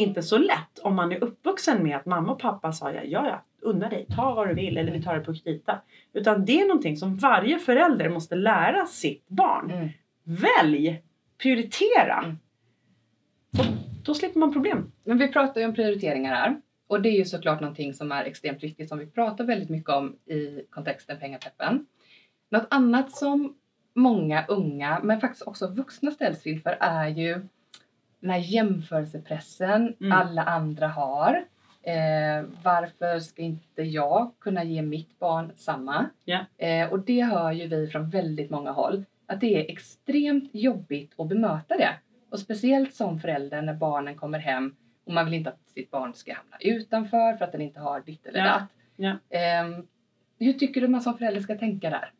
inte 0.00 0.23
så 0.23 0.38
lätt 0.38 0.78
om 0.83 0.95
man 0.95 1.12
är 1.12 1.25
uppvuxen 1.25 1.83
med 1.83 1.97
att 1.97 2.07
mamma 2.07 2.33
och 2.33 2.38
pappa 2.40 2.73
sa 2.73 2.92
ja, 2.92 3.02
ja, 3.04 3.26
ja 3.26 3.45
unna 3.62 3.88
dig, 3.88 4.07
ta 4.16 4.35
vad 4.35 4.49
du 4.49 4.54
vill 4.54 4.76
eller 4.78 4.92
vi 4.92 5.02
tar 5.02 5.14
det 5.14 5.21
på 5.25 5.35
krita. 5.35 5.80
Utan 6.12 6.45
det 6.45 6.61
är 6.61 6.69
någonting 6.69 6.97
som 6.97 7.16
varje 7.16 7.59
förälder 7.59 8.09
måste 8.09 8.35
lära 8.35 8.87
sitt 8.87 9.28
barn. 9.28 9.71
Mm. 9.71 9.88
Välj! 10.25 11.02
Prioritera! 11.42 12.19
Mm. 12.19 12.37
Då 14.11 14.14
slipper 14.14 14.40
man 14.40 14.52
problem. 14.52 14.93
Men 15.05 15.19
vi 15.19 15.29
pratar 15.29 15.61
ju 15.61 15.67
om 15.67 15.75
prioriteringar 15.75 16.35
här. 16.35 16.61
Och 16.87 17.02
det 17.02 17.09
är 17.09 17.19
ju 17.19 17.25
såklart 17.25 17.61
någonting 17.61 17.95
som 17.95 18.12
är 18.12 18.25
extremt 18.25 18.62
viktigt 18.62 18.88
som 18.88 18.99
vi 18.99 19.07
pratar 19.07 19.45
väldigt 19.45 19.69
mycket 19.69 19.90
om 19.90 20.17
i 20.26 20.62
kontexten 20.71 21.19
pengapeppen. 21.19 21.87
Något 22.49 22.67
annat 22.71 23.12
som 23.12 23.55
många 23.95 24.45
unga, 24.49 25.00
men 25.02 25.21
faktiskt 25.21 25.47
också 25.47 25.67
vuxna 25.67 26.11
ställs 26.11 26.47
inför 26.47 26.76
är 26.81 27.09
ju 27.09 27.40
den 28.21 28.31
här 28.31 28.38
jämförelsepressen 28.38 29.95
Mm. 30.00 30.12
alla 30.12 30.43
andra 30.43 30.88
har. 30.88 31.45
Eh, 31.83 32.45
varför 32.64 33.19
ska 33.21 33.43
inte 33.43 33.83
jag 33.83 34.33
kunna 34.40 34.64
ge 34.64 34.83
mitt 34.83 35.19
barn 35.19 35.52
samma? 35.57 36.07
Ja. 36.25 36.45
Eh, 36.59 36.93
och 36.93 37.00
det 37.00 37.23
hör 37.23 37.52
ju 37.52 37.67
vi 37.69 37.88
från 37.88 38.11
väldigt 38.11 38.50
många 38.50 38.71
håll. 38.71 39.05
Att 39.26 39.40
det 39.40 39.57
är 39.57 39.73
extremt 39.73 40.50
jobbigt 40.52 41.12
att 41.21 41.29
bemöta 41.29 41.76
det. 41.76 41.95
Och 42.31 42.39
speciellt 42.39 42.95
som 42.95 43.21
förälder 43.21 43.63
när 43.63 43.75
barnen 43.75 44.17
kommer 44.17 44.39
hem 44.39 44.77
och 45.05 45.13
man 45.13 45.25
vill 45.25 45.35
inte 45.35 45.51
att 45.51 45.69
sitt 45.75 45.91
barn 45.91 46.15
ska 46.15 46.35
hamna 46.35 46.57
utanför 46.61 47.37
för 47.37 47.45
att 47.45 47.53
den 47.53 47.61
inte 47.61 47.81
har 47.81 48.01
ditt 48.01 48.27
eller 48.27 48.45
datt. 48.45 48.71
Ja. 48.97 49.17
Ehm, 49.31 49.87
hur 50.39 50.53
tycker 50.53 50.81
du 50.81 50.89
man 50.89 51.01
som 51.01 51.19
förälder 51.19 51.41
ska 51.41 51.59
tänka 51.59 51.91
där? 51.91 52.13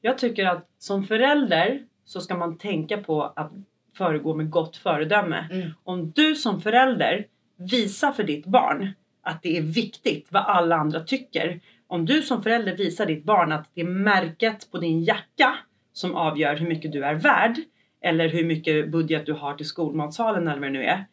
Jag 0.00 0.18
tycker 0.18 0.46
att 0.46 0.68
som 0.78 1.04
förälder 1.04 1.82
så 2.04 2.20
ska 2.20 2.36
man 2.36 2.58
tänka 2.58 2.96
på 2.96 3.22
att 3.22 3.52
föregå 3.96 4.34
med 4.34 4.50
gott 4.50 4.76
föredöme. 4.76 5.48
Mm. 5.50 5.70
Om 5.84 6.10
du 6.10 6.34
som 6.34 6.60
förälder 6.60 7.26
visar 7.56 8.12
för 8.12 8.24
ditt 8.24 8.46
barn 8.46 8.92
att 9.22 9.42
det 9.42 9.56
är 9.58 9.62
viktigt 9.62 10.26
vad 10.30 10.42
alla 10.42 10.76
andra 10.76 11.00
tycker. 11.00 11.60
Om 11.86 12.06
du 12.06 12.22
som 12.22 12.42
förälder 12.42 12.76
visar 12.76 13.06
ditt 13.06 13.24
barn 13.24 13.52
att 13.52 13.70
det 13.74 13.80
är 13.80 13.84
märket 13.84 14.70
på 14.70 14.78
din 14.78 15.04
jacka 15.04 15.54
som 15.92 16.14
avgör 16.14 16.56
hur 16.56 16.68
mycket 16.68 16.92
du 16.92 17.04
är 17.04 17.14
värd 17.14 17.56
eller 18.04 18.28
hur 18.28 18.44
mycket 18.44 18.90
budget 18.90 19.26
du 19.26 19.32
har 19.32 19.54
till 19.54 19.66
skolmatsalen 19.66 20.48
eller 20.48 20.60
vad 20.60 20.68
det 20.68 20.78
nu 20.78 20.84
är. 20.84 21.04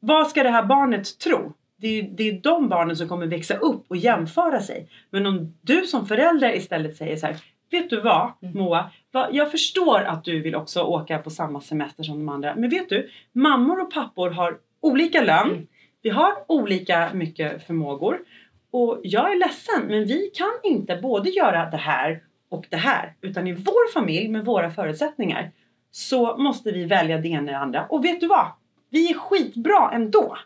Vad 0.00 0.28
ska 0.28 0.42
det 0.42 0.50
här 0.50 0.62
barnet 0.62 1.18
tro? 1.18 1.52
Det 1.76 1.98
är, 1.98 2.02
det 2.02 2.28
är 2.28 2.32
de 2.32 2.68
barnen 2.68 2.96
som 2.96 3.08
kommer 3.08 3.26
växa 3.26 3.56
upp 3.56 3.84
och 3.88 3.96
jämföra 3.96 4.60
sig. 4.60 4.88
Men 5.10 5.26
om 5.26 5.54
du 5.60 5.86
som 5.86 6.06
förälder 6.06 6.56
istället 6.56 6.96
säger 6.96 7.16
så 7.16 7.26
här. 7.26 7.36
Vet 7.70 7.90
du 7.90 8.00
vad 8.00 8.32
Mm. 8.42 8.58
Moa? 8.58 8.90
Jag 9.32 9.50
förstår 9.50 10.00
att 10.00 10.24
du 10.24 10.40
vill 10.40 10.54
också 10.54 10.82
åka 10.82 11.18
på 11.18 11.30
samma 11.30 11.60
semester 11.60 12.02
som 12.02 12.18
de 12.18 12.28
andra. 12.28 12.54
Men 12.54 12.70
vet 12.70 12.88
du? 12.88 13.10
Mammor 13.32 13.80
och 13.80 13.92
pappor 13.92 14.30
har 14.30 14.58
olika 14.80 15.22
lön. 15.22 15.50
Mm. 15.50 15.66
Vi 16.02 16.10
har 16.10 16.32
olika 16.48 17.10
mycket 17.14 17.66
förmågor. 17.66 18.18
Och 18.70 19.00
jag 19.02 19.32
är 19.32 19.38
ledsen 19.38 19.86
men 19.86 20.04
vi 20.04 20.30
kan 20.34 20.72
inte 20.72 20.96
både 20.96 21.30
göra 21.30 21.70
det 21.70 21.76
här 21.76 22.22
och 22.48 22.66
det 22.70 22.76
här. 22.76 23.14
Utan 23.20 23.46
i 23.46 23.52
vår 23.52 23.92
familj 23.92 24.28
med 24.28 24.44
våra 24.44 24.70
förutsättningar 24.70 25.50
så 25.92 26.36
måste 26.36 26.72
vi 26.72 26.84
välja 26.84 27.18
det 27.18 27.28
ena 27.28 27.40
eller 27.40 27.52
det 27.52 27.58
andra. 27.58 27.86
Och 27.86 28.04
vet 28.04 28.20
du 28.20 28.26
vad? 28.26 28.46
Vi 28.90 29.10
är 29.10 29.14
skitbra 29.14 29.90
ändå. 29.92 30.36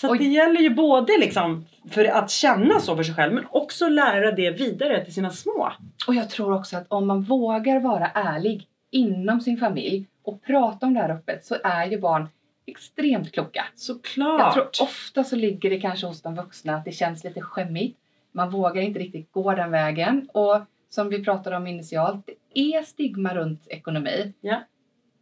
Så 0.00 0.14
det 0.14 0.24
gäller 0.24 0.60
ju 0.60 0.70
både 0.70 1.18
liksom 1.18 1.66
för 1.90 2.04
att 2.04 2.30
känna 2.30 2.80
så 2.80 2.96
för 2.96 3.02
sig 3.02 3.14
själv 3.14 3.34
men 3.34 3.46
också 3.50 3.88
lära 3.88 4.32
det 4.32 4.50
vidare 4.50 5.04
till 5.04 5.14
sina 5.14 5.30
små. 5.30 5.72
Och 6.06 6.14
jag 6.14 6.30
tror 6.30 6.54
också 6.54 6.76
att 6.76 6.86
om 6.88 7.06
man 7.06 7.22
vågar 7.22 7.80
vara 7.80 8.06
ärlig 8.06 8.66
inom 8.90 9.40
sin 9.40 9.56
familj 9.56 10.06
och 10.22 10.42
prata 10.42 10.86
om 10.86 10.94
det 10.94 11.00
här 11.00 11.10
öppet 11.10 11.44
så 11.44 11.56
är 11.64 11.86
ju 11.86 12.00
barn 12.00 12.28
extremt 12.66 13.32
kloka. 13.32 13.64
Såklart! 13.74 14.40
Jag 14.40 14.52
tror 14.52 14.86
ofta 14.86 15.24
så 15.24 15.36
ligger 15.36 15.70
det 15.70 15.80
kanske 15.80 16.06
hos 16.06 16.22
de 16.22 16.34
vuxna 16.34 16.74
att 16.74 16.84
det 16.84 16.92
känns 16.92 17.24
lite 17.24 17.40
skämmigt. 17.40 17.98
Man 18.32 18.50
vågar 18.50 18.82
inte 18.82 18.98
riktigt 18.98 19.32
gå 19.32 19.54
den 19.54 19.70
vägen. 19.70 20.28
Och 20.32 20.60
som 20.90 21.08
vi 21.08 21.24
pratade 21.24 21.56
om 21.56 21.66
initialt, 21.66 22.28
är 22.54 22.82
stigma 22.82 23.34
runt 23.34 23.66
ekonomi. 23.68 24.32
Ja. 24.40 24.62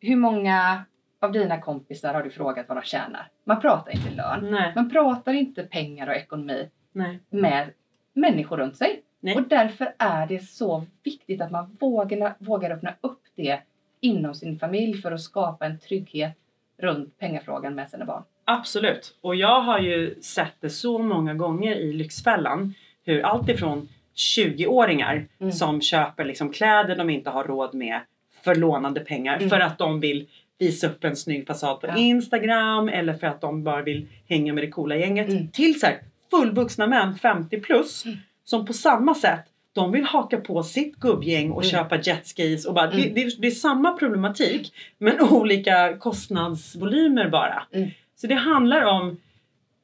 Hur 0.01 0.17
många 0.17 0.85
av 1.21 1.33
dina 1.33 1.61
kompisar 1.61 2.15
har 2.15 2.23
du 2.23 2.31
frågat 2.31 2.69
vad 2.69 2.77
de 2.77 2.83
tjänar? 2.83 3.29
Man 3.45 3.61
pratar 3.61 3.93
inte 3.93 4.11
lön. 4.11 4.51
Nej, 4.51 4.73
Man 4.77 4.91
pratar 4.91 5.33
inte 5.33 5.63
pengar 5.63 6.07
och 6.07 6.15
ekonomi 6.15 6.69
nej, 6.93 7.21
med 7.31 7.71
människor 8.13 8.57
runt 8.57 8.77
sig. 8.77 9.03
nej. 9.21 9.37
Och 9.37 9.43
därför 9.43 9.95
är 9.99 10.27
det 10.27 10.39
så 10.43 10.85
viktigt 11.03 11.41
att 11.41 11.51
man 11.51 11.77
vågar, 11.81 12.35
vågar 12.39 12.71
öppna 12.71 12.95
upp 13.01 13.23
det 13.35 13.61
inom 14.01 14.35
sin 14.35 14.59
familj 14.59 14.95
för 15.03 15.13
att 15.13 15.21
skapa 15.21 15.67
en 15.67 15.79
trygghet 15.79 16.37
runt 16.79 17.19
pengafrågan 17.19 17.75
med 17.75 17.89
sina 17.89 18.05
barn. 18.05 18.23
Absolut. 18.45 19.17
Och 19.21 19.35
jag 19.35 19.61
har 19.61 19.79
ju 19.79 20.21
sett 20.23 20.55
det 20.61 20.71
så 20.71 20.99
många 20.99 21.35
gånger 21.35 21.75
i 21.77 21.93
Lyxfällan. 21.93 22.75
Hur 23.05 23.23
allt 23.23 23.49
ifrån 23.49 23.89
20-åringar 24.19 25.27
Mm. 25.41 25.53
som 25.53 25.81
köper 25.81 26.25
liksom 26.25 26.53
kläder 26.53 26.97
de 26.97 27.11
inte 27.11 27.31
har 27.31 27.45
råd 27.45 27.75
med 27.75 28.01
för 28.45 28.55
lånade 28.55 29.01
pengar 29.01 29.37
Mm. 29.37 29.49
för 29.51 29.61
att 29.61 29.79
de 29.79 30.01
vill 30.01 30.27
visa 30.59 30.87
upp 30.87 31.05
en 31.05 31.17
snygg 31.17 31.47
fasad 31.47 31.81
på 31.81 31.87
Ja. 31.87 31.97
Instagram 31.97 32.89
eller 32.89 33.15
för 33.15 33.27
att 33.27 33.41
de 33.41 33.65
bara 33.65 33.83
vill 33.83 34.07
hänga 34.29 34.53
med 34.53 34.65
det 34.65 34.69
coola 34.71 34.97
gänget. 34.97 35.29
Mm. 35.29 35.49
Till 35.49 35.81
så 35.81 35.87
här 35.87 35.99
fullvuxna 36.31 36.87
män 36.87 37.15
50 37.19 37.61
plus 37.61 38.05
Mm. 38.05 38.17
som 38.45 38.67
på 38.67 38.73
samma 38.73 39.15
sätt 39.15 39.41
de 39.73 39.93
vill 39.93 40.05
haka 40.05 40.37
på 40.37 40.63
sitt 40.63 40.97
gubbgäng 40.97 41.51
och 41.51 41.63
Mm. 41.63 41.71
köpa 41.71 41.97
jetskis 42.01 42.67
och 42.67 42.75
bara, 42.75 42.87
det, 42.87 43.03
Mm. 43.03 43.15
det, 43.15 43.41
det 43.41 43.47
är 43.47 43.51
samma 43.51 43.93
problematik 43.93 44.73
men 44.99 45.21
olika 45.31 45.97
kostnadsvolymer 45.99 47.29
bara. 47.29 47.63
Mm. 47.73 47.89
Så 48.17 48.27
det 48.27 48.35
handlar 48.35 48.83
om 48.85 49.17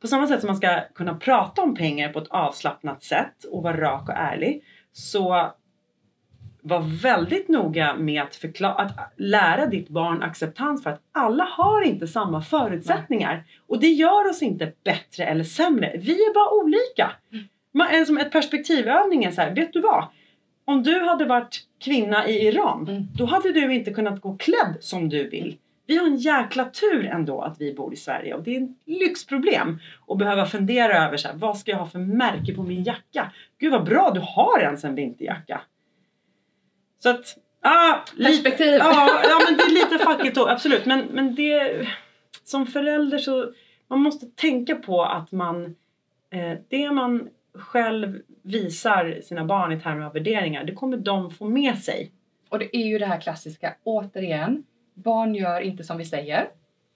på 0.05 0.09
samma 0.09 0.27
sätt 0.27 0.41
som 0.41 0.47
man 0.47 0.57
ska 0.57 0.81
kunna 0.95 1.15
prata 1.15 1.63
om 1.63 1.75
pengar 1.75 2.13
på 2.13 2.19
ett 2.19 2.29
avslappnat 2.29 3.03
sätt 3.03 3.45
och 3.51 3.63
vara 3.63 3.81
rak 3.81 4.09
och 4.09 4.15
ärlig 4.15 4.63
så 4.93 5.53
var 6.63 7.03
väldigt 7.03 7.49
noga 7.49 7.97
med 7.97 8.23
att, 8.23 8.37
förklara, 8.37 8.73
att 8.75 9.13
lära 9.17 9.67
ditt 9.67 9.89
barn 9.89 10.23
acceptans 10.23 10.83
för 10.83 10.91
att 10.91 11.01
alla 11.13 11.45
har 11.45 11.83
inte 11.83 12.07
samma 12.07 12.43
förutsättningar. 12.43 13.45
Och 13.67 13.81
det 13.81 13.89
gör 13.89 14.31
oss 14.31 14.43
inte 14.43 14.73
bättre 14.85 15.25
eller 15.25 15.45
sämre. 15.45 15.93
Vi 15.99 16.13
är 16.13 16.35
bara 16.35 16.65
olika. 16.65 17.13
Mm. 17.33 17.45
Man, 17.73 17.89
en, 17.91 18.07
som 18.07 18.19
ett 18.19 18.33
perspektivövning 18.33 19.25
är 19.25 19.31
så 19.31 19.41
här, 19.41 19.55
vet 19.55 19.73
du 19.73 19.81
vad? 19.81 20.05
Om 20.65 20.83
du 20.83 21.01
hade 21.01 21.25
varit 21.25 21.61
kvinna 21.85 22.29
i 22.29 22.47
Iran, 22.47 22.89
Mm. 22.89 23.09
då 23.17 23.25
hade 23.25 23.53
du 23.53 23.75
inte 23.75 23.91
kunnat 23.91 24.21
gå 24.21 24.37
klädd 24.37 24.77
som 24.81 25.09
du 25.09 25.29
vill. 25.29 25.57
Vi 25.87 25.97
har 25.97 26.07
en 26.07 26.17
jäkla 26.17 26.65
tur 26.65 27.07
ändå 27.07 27.41
att 27.41 27.61
vi 27.61 27.75
bor 27.75 27.93
i 27.93 27.97
Sverige 27.97 28.35
och 28.35 28.43
det 28.43 28.57
är 28.57 28.63
ett 28.63 28.71
lyxproblem 28.87 29.79
att 30.09 30.19
behöva 30.19 30.47
fundera 30.47 31.07
över 31.07 31.17
så 31.17 31.29
här, 31.29 31.35
vad 31.35 31.59
ska 31.59 31.71
jag 31.71 31.79
ha 31.79 31.87
för 31.87 31.99
märke 31.99 32.55
på 32.55 32.63
min 32.63 32.85
jacka? 32.85 33.33
Gud 33.59 33.73
vad 33.73 33.85
bra 33.85 34.11
du 34.15 34.21
har 34.21 34.61
ens 34.61 34.85
en 34.85 34.95
vinterjacka. 34.95 35.61
Så 36.99 37.11
att, 37.11 37.39
ah, 37.61 37.95
lite, 38.15 38.43
Perspektiv! 38.43 38.75
ja, 38.79 39.21
ja 39.23 39.41
men 39.49 39.57
det 39.57 39.63
är 39.63 39.75
lite 39.75 40.05
fackigt 40.05 40.35
då, 40.35 40.49
absolut. 40.49 40.87
Men, 40.87 41.01
men 41.01 41.35
det, 41.35 41.87
som 42.45 42.67
förälder 42.67 43.19
så 43.19 43.53
man 43.89 44.01
måste 44.01 44.27
tänka 44.27 44.75
på 44.75 45.03
att 45.03 45.33
man 45.33 45.65
eh, 46.31 46.59
det 46.69 46.91
man 46.91 47.29
själv 47.55 48.21
visar 48.43 49.21
sina 49.23 49.45
barn 49.45 49.73
i 49.73 49.81
termer 49.81 50.07
av 50.07 50.13
värderingar, 50.13 50.65
det 50.65 50.73
kommer 50.73 50.97
de 50.97 51.31
få 51.31 51.49
med 51.49 51.79
sig. 51.79 52.13
Och 52.49 52.59
det 52.59 52.77
är 52.77 52.87
ju 52.87 52.99
det 52.99 53.07
här 53.07 53.21
klassiska, 53.21 53.75
återigen, 53.85 54.65
barn 54.95 55.35
gör 55.35 55.61
inte 55.61 55.85
som 55.85 55.99
vi 55.99 56.05
säger. 56.05 56.49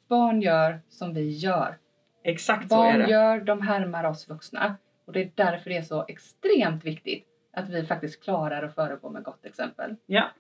Barn 0.09 0.43
gör 0.43 0.81
som 0.89 1.15
vi 1.15 1.29
gör. 1.31 1.77
Exakt 2.25 2.69
så 2.69 2.75
är 2.75 2.93
Barn 2.93 2.99
det. 2.99 3.11
gör, 3.11 3.41
de 3.41 3.63
härmar 3.63 4.05
oss 4.05 4.29
vuxna. 4.29 4.77
Och 5.07 5.13
det 5.13 5.23
är 5.23 5.31
därför 5.35 5.71
det 5.71 5.77
är 5.77 5.83
så 5.83 6.05
extremt 6.09 6.85
viktigt 6.85 7.25
att 7.53 7.69
vi 7.69 7.87
faktiskt 7.87 8.25
klarar 8.25 8.63
att 8.63 8.75
föregå 8.75 9.11
med 9.11 9.23
gott 9.23 9.45
exempel. 9.45 9.97
Ja. 10.07 10.31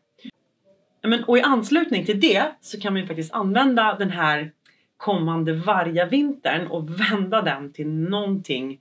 Ja, 1.00 1.08
Men, 1.08 1.24
och 1.24 1.38
i 1.38 1.42
anslutning 1.42 2.04
till 2.04 2.20
det 2.20 2.44
så 2.60 2.80
kan 2.80 2.92
man 2.92 3.02
ju 3.02 3.08
faktiskt 3.08 3.32
använda 3.32 3.96
den 3.98 4.10
här 4.10 4.52
kommande 4.96 5.52
vargavintern 5.52 6.66
och 6.66 7.00
vända 7.00 7.42
den 7.42 7.72
till 7.72 7.88
någonting 7.88 8.80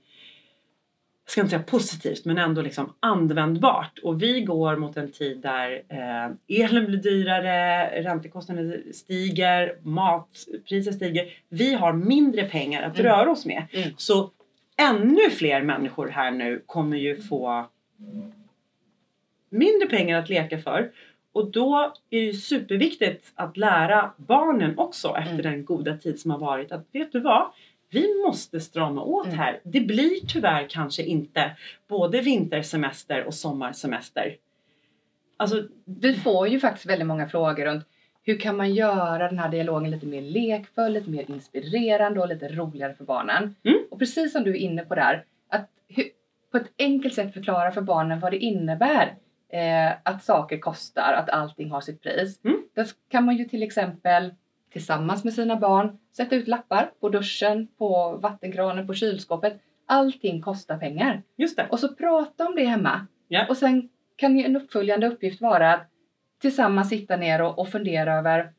jag 1.28 1.32
ska 1.32 1.40
inte 1.40 1.50
säga 1.50 1.62
positivt 1.62 2.24
men 2.24 2.38
ändå 2.38 2.62
liksom 2.62 2.92
användbart. 3.00 3.98
Och 4.02 4.22
vi 4.22 4.40
går 4.40 4.76
mot 4.76 4.96
en 4.96 5.12
tid 5.12 5.38
där 5.40 5.82
eh, 5.88 6.60
elen 6.64 6.86
blir 6.86 6.98
dyrare, 6.98 7.86
räntekostnader 8.02 8.82
stiger, 8.92 9.76
matpriser 9.82 10.92
stiger. 10.92 11.28
Vi 11.48 11.74
har 11.74 11.92
mindre 11.92 12.44
pengar 12.44 12.82
att 12.82 12.98
Mm. 12.98 13.12
röra 13.12 13.30
oss 13.30 13.46
med. 13.46 13.62
Mm. 13.72 13.88
Så 13.96 14.30
ännu 14.76 15.30
fler 15.30 15.62
människor 15.62 16.08
här 16.08 16.30
nu 16.30 16.62
kommer 16.66 16.96
ju 16.96 17.20
få 17.22 17.66
mindre 19.50 19.88
pengar 19.88 20.18
att 20.18 20.28
leka 20.28 20.58
för. 20.58 20.90
Och 21.32 21.50
då 21.50 21.92
är 22.10 22.26
det 22.26 22.32
superviktigt 22.32 23.32
att 23.34 23.56
lära 23.56 24.10
barnen 24.16 24.78
också 24.78 25.08
efter 25.18 25.30
Mm. 25.32 25.42
den 25.42 25.64
goda 25.64 25.96
tid 25.96 26.20
som 26.20 26.30
har 26.30 26.38
varit 26.38 26.72
att 26.72 26.86
vet 26.92 27.12
du 27.12 27.20
vad? 27.20 27.50
Vi 27.90 28.22
måste 28.26 28.60
strama 28.60 29.02
åt 29.02 29.26
Mm. 29.26 29.38
här. 29.38 29.60
Det 29.64 29.80
blir 29.80 30.26
tyvärr 30.28 30.66
kanske 30.68 31.02
inte 31.02 31.56
både 31.88 32.20
vintersemester 32.20 33.24
och 33.24 33.34
sommarsemester. 33.34 34.36
Alltså, 35.36 35.62
Vi 35.84 36.14
får 36.14 36.48
ju 36.48 36.60
faktiskt 36.60 36.86
väldigt 36.86 37.06
många 37.06 37.28
frågor 37.28 37.64
runt 37.64 37.84
hur 38.22 38.38
kan 38.38 38.56
man 38.56 38.74
göra 38.74 39.28
den 39.28 39.38
här 39.38 39.48
dialogen 39.48 39.90
lite 39.90 40.06
mer 40.06 40.22
lekfull, 40.22 40.92
lite 40.92 41.10
mer 41.10 41.30
inspirerande 41.30 42.20
och 42.20 42.28
lite 42.28 42.48
roligare 42.48 42.94
för 42.94 43.04
barnen? 43.04 43.54
Mm. 43.62 43.78
Och 43.90 43.98
precis 43.98 44.32
som 44.32 44.44
du 44.44 44.50
är 44.50 44.54
inne 44.56 44.84
på 44.84 44.94
där, 44.94 45.24
att 45.48 45.70
på 46.50 46.56
ett 46.56 46.72
enkelt 46.78 47.14
sätt 47.14 47.34
förklara 47.34 47.70
för 47.72 47.80
barnen 47.80 48.20
vad 48.20 48.32
det 48.32 48.38
innebär 48.38 49.14
eh, 49.48 49.92
att 50.02 50.24
saker 50.24 50.58
kostar, 50.58 51.12
att 51.12 51.30
allting 51.30 51.70
har 51.70 51.80
sitt 51.80 52.02
pris. 52.02 52.44
Mm. 52.44 52.62
Då 52.74 52.84
kan 53.10 53.24
man 53.24 53.36
ju 53.36 53.44
till 53.44 53.62
exempel 53.62 54.34
tillsammans 54.72 55.24
med 55.24 55.34
sina 55.34 55.56
barn 55.56 55.98
sätta 56.16 56.36
ut 56.36 56.48
lappar 56.48 56.90
på 57.00 57.08
duschen, 57.08 57.68
på 57.78 58.18
vattenkranen, 58.22 58.86
på 58.86 58.94
kylskåpet. 58.94 59.60
Allting 59.86 60.42
kostar 60.42 60.78
pengar. 60.78 61.22
Just 61.36 61.56
det. 61.56 61.66
Och 61.70 61.80
så 61.80 61.94
prata 61.94 62.46
om 62.46 62.54
det 62.56 62.64
hemma. 62.64 63.06
Ja. 63.28 63.46
Och 63.48 63.56
sen 63.56 63.88
kan 64.16 64.40
en 64.40 64.56
uppföljande 64.56 65.06
uppgift 65.06 65.40
vara 65.40 65.74
att 65.74 65.90
tillsammans 66.40 66.88
sitta 66.88 67.16
ner 67.16 67.42
och, 67.42 67.58
och 67.58 67.68
fundera 67.68 68.14
över 68.14 68.52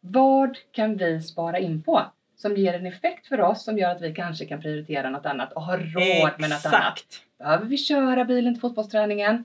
vad 0.00 0.58
kan 0.72 0.96
vi 0.96 1.22
spara 1.22 1.58
in 1.58 1.82
på 1.82 2.02
som 2.36 2.56
ger 2.56 2.74
en 2.74 2.86
effekt 2.86 3.26
för 3.26 3.40
oss 3.40 3.64
som 3.64 3.78
gör 3.78 3.90
att 3.90 4.02
vi 4.02 4.14
kanske 4.14 4.44
kan 4.44 4.60
prioritera 4.60 5.10
något 5.10 5.26
annat 5.26 5.52
och 5.52 5.62
ha 5.62 5.76
råd 5.76 6.32
med 6.38 6.50
något 6.50 6.66
annat. 6.66 6.92
Exakt. 6.96 7.22
Behöver 7.38 7.66
vi 7.66 7.76
köra 7.76 8.24
bilen 8.24 8.54
till 8.54 8.60
fotbollsträningen? 8.60 9.44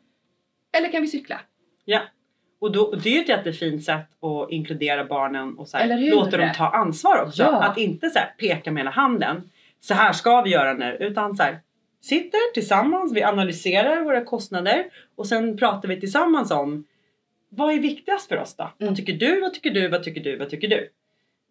Eller 0.77 0.91
kan 0.91 1.01
vi 1.01 1.07
cykla? 1.07 1.41
Ja. 1.85 2.01
Och 2.59 2.71
då, 2.71 2.91
det 2.91 3.09
är 3.09 3.13
ju 3.13 3.21
ett 3.21 3.29
jättefint 3.29 3.83
sätt 3.83 4.07
att 4.21 4.51
inkludera 4.51 5.05
barnen 5.05 5.57
och 5.57 5.67
så 5.67 5.77
här, 5.77 6.11
låta 6.11 6.37
dem 6.37 6.49
ta 6.55 6.67
ansvar 6.67 7.23
också. 7.27 7.43
Ja. 7.43 7.63
Att 7.63 7.77
inte 7.77 8.09
så 8.09 8.19
här, 8.19 8.33
peka 8.37 8.71
med 8.71 8.81
hela 8.81 8.91
handen. 8.91 9.49
Så 9.79 9.93
här 9.93 10.13
ska 10.13 10.41
vi 10.41 10.49
göra 10.49 10.73
nu. 10.73 10.97
Utan 10.99 11.35
så 11.35 11.43
här, 11.43 11.59
sitter 12.01 12.53
tillsammans, 12.53 13.13
vi 13.13 13.23
analyserar 13.23 14.01
våra 14.01 14.25
kostnader 14.25 14.85
och 15.15 15.27
sen 15.27 15.57
pratar 15.57 15.89
vi 15.89 15.99
tillsammans 15.99 16.51
om 16.51 16.85
vad 17.49 17.73
är 17.73 17.79
viktigast 17.79 18.27
för 18.27 18.37
oss 18.37 18.55
då? 18.55 18.63
Mm. 18.63 18.73
Vad 18.89 18.95
tycker 18.95 19.13
du? 19.13 19.41
Vad 19.41 19.53
tycker 19.53 19.71
du? 19.71 19.87
Vad 19.87 20.03
tycker 20.03 20.21
du? 20.21 20.37
Vad 20.37 20.49
tycker 20.49 20.67
du? 20.67 20.89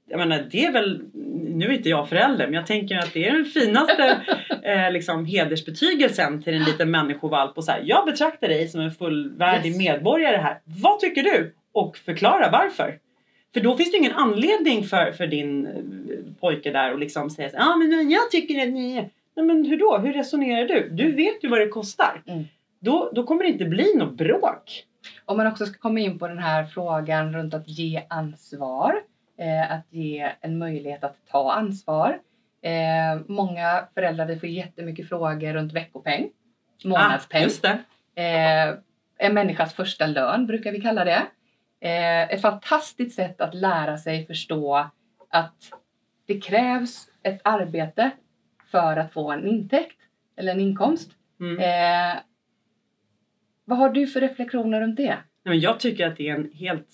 Jag 0.08 0.18
menar, 0.18 0.46
det 0.50 0.64
är 0.64 0.72
väl, 0.72 1.02
nu 1.48 1.66
är 1.66 1.72
inte 1.72 1.88
jag 1.88 2.08
förälder, 2.08 2.46
men 2.46 2.54
jag 2.54 2.66
tänker 2.66 2.98
att 2.98 3.12
det 3.12 3.28
är 3.28 3.32
den 3.32 3.44
finaste 3.44 4.20
eh, 4.62 4.92
liksom, 4.92 5.24
hedersbetygelsen 5.26 6.42
till 6.42 6.54
en 6.54 6.64
liten 6.64 6.90
människovalp 6.90 7.56
och 7.56 7.64
så 7.64 7.72
här, 7.72 7.82
jag 7.84 8.06
betraktar 8.06 8.48
dig 8.48 8.68
som 8.68 8.80
en 8.80 8.90
fullvärdig 8.90 9.68
Yes. 9.68 9.78
medborgare 9.78 10.36
här. 10.36 10.60
Vad 10.64 11.00
tycker 11.00 11.22
du? 11.22 11.54
Och 11.72 11.96
förklara 11.96 12.50
varför. 12.50 12.98
För 13.54 13.60
då 13.60 13.76
finns 13.76 13.90
det 13.90 13.96
ingen 13.98 14.12
anledning 14.12 14.84
för, 14.84 15.12
för 15.12 15.26
din 15.26 15.66
eh, 15.66 15.72
pojke 16.40 16.70
där 16.70 16.92
att 16.92 17.00
liksom 17.00 17.30
säga 17.30 17.50
ja 17.52 17.72
ah, 17.72 17.76
men 17.76 18.10
jag 18.10 18.30
tycker 18.30 18.62
att 18.62 18.68
ni 18.68 18.96
är... 18.96 19.10
Nej 19.36 19.46
men 19.46 19.64
hur 19.64 19.76
då? 19.78 19.98
Hur 19.98 20.12
resonerar 20.12 20.68
du? 20.68 20.88
Du 20.92 21.12
vet 21.12 21.44
ju 21.44 21.48
vad 21.48 21.60
det 21.60 21.68
kostar. 21.68 22.22
Mm. 22.26 22.44
Då, 22.80 23.10
då 23.14 23.22
kommer 23.22 23.42
det 23.42 23.48
inte 23.48 23.64
bli 23.64 23.94
något 23.94 24.16
bråk. 24.16 24.84
Om 25.24 25.36
man 25.36 25.46
också 25.46 25.66
ska 25.66 25.78
komma 25.78 26.00
in 26.00 26.18
på 26.18 26.28
den 26.28 26.38
här 26.38 26.64
frågan 26.64 27.32
runt 27.32 27.54
att 27.54 27.68
ge 27.68 28.02
ansvar, 28.08 28.94
eh, 29.38 29.72
att 29.72 29.86
ge 29.90 30.32
en 30.40 30.58
möjlighet 30.58 31.04
att 31.04 31.16
ta 31.30 31.52
ansvar. 31.52 32.20
Eh, 32.62 33.20
många 33.26 33.88
föräldrar 33.94 34.26
vi 34.26 34.38
får 34.38 34.48
jättemycket 34.48 35.08
frågor 35.08 35.52
runt 35.52 35.72
veckopeng, 35.72 36.30
månadspeng. 36.84 37.48
Ah. 37.62 38.20
Eh, 38.20 38.74
en 39.18 39.34
människas 39.34 39.74
första 39.74 40.06
lön 40.06 40.46
brukar 40.46 40.72
vi 40.72 40.80
kalla 40.80 41.04
det. 41.04 41.26
Eh, 41.80 42.22
ett 42.22 42.42
fantastiskt 42.42 43.16
sätt 43.16 43.40
att 43.40 43.54
lära 43.54 43.98
sig 43.98 44.26
förstå 44.26 44.90
att 45.30 45.56
det 46.26 46.40
krävs 46.40 47.08
ett 47.22 47.40
arbete 47.44 48.10
för 48.70 48.96
att 48.96 49.12
få 49.12 49.32
en 49.32 49.46
intäkt 49.46 49.98
eller 50.36 50.52
en 50.52 50.60
inkomst. 50.60 51.10
Mm. 51.40 51.58
Eh, 51.58 52.20
vad 53.64 53.78
har 53.78 53.90
du 53.90 54.06
för 54.06 54.20
reflektioner 54.20 54.80
runt 54.80 54.96
det? 54.96 55.08
Nej, 55.14 55.54
men 55.54 55.60
jag 55.60 55.80
tycker 55.80 56.06
att 56.06 56.16
det 56.16 56.28
är 56.28 56.34
en 56.34 56.52
helt 56.52 56.88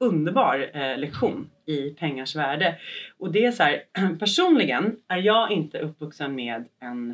underbar 0.00 0.70
eh, 0.74 0.98
lektion 0.98 1.50
i 1.66 1.90
pengars 1.90 2.36
värde. 2.36 2.78
Och 3.18 3.32
det 3.32 3.44
är 3.44 3.50
så 3.52 3.62
här, 3.62 3.82
personligen 4.18 4.96
är 5.08 5.18
jag 5.18 5.50
inte 5.50 5.78
uppvuxen 5.78 6.34
med 6.34 6.64
en 6.80 7.10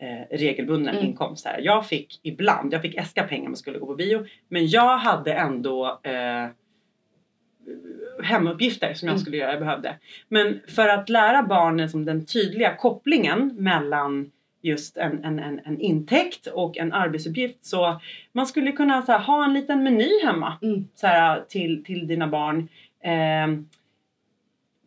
eh, 0.00 0.36
regelbunden 0.36 0.94
Mm. 0.94 1.06
inkomst. 1.06 1.46
Här. 1.46 1.60
Jag 1.62 1.86
fick 1.86 2.20
ibland, 2.22 2.72
jag 2.72 2.82
fick 2.82 2.94
äska 2.94 3.22
pengar 3.22 3.44
om 3.46 3.50
jag 3.52 3.58
skulle 3.58 3.78
gå 3.78 3.86
på 3.86 3.94
bio. 3.94 4.26
Men 4.48 4.66
jag 4.68 4.98
hade 4.98 5.32
ändå 5.32 6.00
eh, 6.02 6.46
hemuppgifter 8.22 8.94
som 8.94 9.06
jag 9.08 9.12
Mm. 9.14 9.20
skulle 9.20 9.36
göra, 9.36 9.50
jag 9.50 9.60
behövde. 9.60 9.94
Men 10.28 10.60
för 10.68 10.88
att 10.88 11.08
lära 11.08 11.42
barnen 11.42 11.88
som 11.88 12.04
den 12.04 12.26
tydliga 12.26 12.76
kopplingen 12.76 13.54
mellan 13.58 14.30
just 14.62 14.96
en, 14.96 15.24
en, 15.24 15.38
en, 15.38 15.60
en 15.64 15.80
intäkt 15.80 16.46
och 16.46 16.78
en 16.78 16.92
arbetsuppgift 16.92 17.64
så 17.64 18.00
man 18.32 18.46
skulle 18.46 18.72
kunna 18.72 19.04
här, 19.08 19.18
ha 19.18 19.44
en 19.44 19.54
liten 19.54 19.82
meny 19.82 20.24
hemma 20.24 20.58
Mm. 20.62 20.88
så 20.94 21.06
här, 21.06 21.44
till, 21.48 21.84
till 21.84 22.06
dina 22.06 22.28
barn. 22.28 22.68
Eh, 23.04 23.62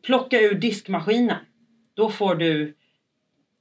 plocka 0.05 0.39
ur 0.39 0.55
diskmaskinen. 0.55 1.37
Då 1.93 2.09
får 2.09 2.35
du 2.35 2.73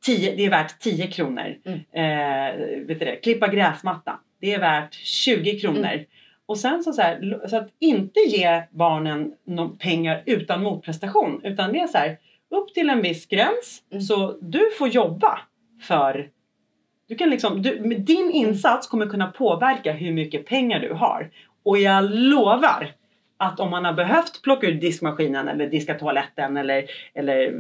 10, 0.05 0.35
det 0.37 0.46
är 0.46 0.51
värt 0.51 0.79
10 0.79 1.07
kronor. 1.07 1.57
Mm. 1.64 1.79
Eh, 1.92 2.87
vet 2.87 2.99
du 2.99 3.05
det, 3.05 3.16
klippa 3.16 3.49
gräsmatta. 3.49 4.20
Det 4.40 4.55
är 4.55 4.61
värt 4.61 4.94
20 4.94 5.61
kronor. 5.61 5.92
Mm. 5.92 6.05
Och 6.46 6.59
sen 6.59 6.85
så, 6.85 6.92
så, 6.92 7.03
här, 7.03 7.46
så 7.49 7.57
att 7.57 7.68
inte 7.79 8.20
ge 8.20 8.62
barnen 8.70 9.35
pengar 9.79 10.23
utan 10.27 10.62
motprestation. 10.62 11.40
Utan 11.44 11.73
det 11.73 11.79
är 11.79 11.87
så 11.87 11.99
här, 11.99 12.18
upp 12.51 12.75
till 12.75 12.90
en 12.90 13.03
viss 13.03 13.27
gräns. 13.27 13.83
Mm. 13.90 14.03
Så 14.03 14.38
du 14.40 14.70
får 14.79 14.88
jobba 14.88 15.40
för 15.81 16.31
du 17.09 17.16
kan 17.16 17.31
liksom, 17.31 17.62
du, 17.62 17.81
med 17.81 18.01
din 18.01 18.31
insats 18.31 18.87
kommer 18.87 19.07
kunna 19.07 19.27
påverka 19.27 19.93
hur 19.93 20.12
mycket 20.12 20.47
pengar 20.47 20.81
du 20.81 20.93
har. 20.93 21.31
Och 21.62 21.79
jag 21.79 22.11
lovar 22.11 22.93
att 23.37 23.61
om 23.61 23.71
man 23.71 23.85
har 23.85 23.93
behövt 23.93 24.43
plocka 24.43 24.66
ut 24.66 24.81
diskmaskinen 24.81 25.49
eller 25.49 25.66
diska 25.66 25.95
toaletten 25.95 26.57
eller, 26.57 26.85
eller 27.14 27.51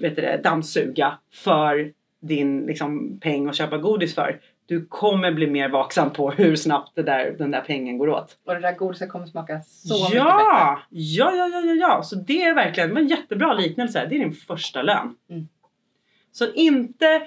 vet 0.00 0.16
det, 0.16 0.40
dammsuga 0.44 1.18
för 1.32 1.92
din 2.20 2.66
liksom, 2.66 3.18
peng 3.20 3.48
att 3.48 3.56
köpa 3.56 3.78
godis 3.78 4.14
för. 4.14 4.40
Du 4.66 4.86
kommer 4.86 5.32
bli 5.32 5.46
mer 5.46 5.68
vaksam 5.68 6.10
på 6.10 6.30
hur 6.30 6.56
snabbt 6.56 6.92
det 6.94 7.02
där, 7.02 7.34
den 7.38 7.50
där 7.50 7.60
pengen 7.60 7.98
går 7.98 8.08
åt. 8.08 8.38
Och 8.46 8.54
det 8.54 8.60
där 8.60 8.76
godiset 8.76 9.08
kommer 9.08 9.26
smaka 9.26 9.60
så 9.60 9.94
mycket 9.94 10.10
bättre. 10.10 10.18
ja! 10.18 10.80
ja! 10.90 11.32
Ja, 11.36 11.48
ja, 11.48 11.60
ja, 11.60 11.72
ja. 11.72 12.02
Så 12.02 12.16
det 12.16 12.42
är 12.42 12.54
verkligen 12.54 12.96
en 12.96 13.08
jättebra 13.08 13.52
liknelse. 13.52 14.06
Det 14.06 14.14
är 14.14 14.18
din 14.18 14.32
första 14.32 14.82
lön. 14.82 15.16
Mm. 15.30 15.48
Så 16.32 16.52
inte, 16.52 17.22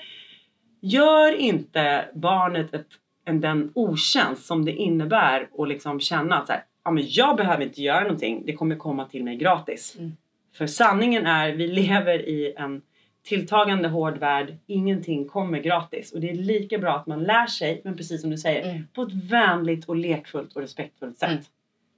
gör 0.81 1.35
inte 1.35 2.05
barnet 2.13 2.73
ett, 2.73 2.87
en, 3.25 3.41
den 3.41 3.71
otjänst 3.75 4.45
som 4.45 4.65
det 4.65 4.71
innebär 4.71 5.49
att 5.57 5.67
liksom 5.69 5.99
känna 5.99 6.37
att 6.37 6.47
så 6.47 6.53
här, 6.53 6.63
ja, 6.83 6.91
men 6.91 7.03
jag 7.07 7.37
behöver 7.37 7.63
inte 7.63 7.81
göra 7.81 8.01
någonting. 8.01 8.43
Det 8.45 8.53
kommer 8.53 8.75
komma 8.75 9.05
till 9.05 9.23
mig 9.23 9.35
gratis. 9.37 9.95
Mm. 9.99 10.11
För 10.53 10.67
sanningen 10.67 11.25
är, 11.25 11.51
vi 11.51 11.67
lever 11.67 12.29
i 12.29 12.53
en 12.57 12.81
tilltagande 13.23 13.87
hård 13.87 14.17
värld. 14.17 14.57
Ingenting 14.67 15.27
kommer 15.27 15.59
gratis. 15.59 16.11
Och 16.11 16.21
det 16.21 16.29
är 16.29 16.35
lika 16.35 16.77
bra 16.77 16.95
att 16.95 17.07
man 17.07 17.23
lär 17.23 17.47
sig, 17.47 17.81
men 17.83 17.97
precis 17.97 18.21
som 18.21 18.29
du 18.29 18.37
säger, 18.37 18.69
Mm. 18.69 18.87
på 18.93 19.01
ett 19.01 19.13
vänligt 19.13 19.85
och 19.85 19.95
lekfullt 19.95 20.55
och 20.55 20.61
respektfullt 20.61 21.17
sätt. 21.17 21.29
Mm. 21.29 21.43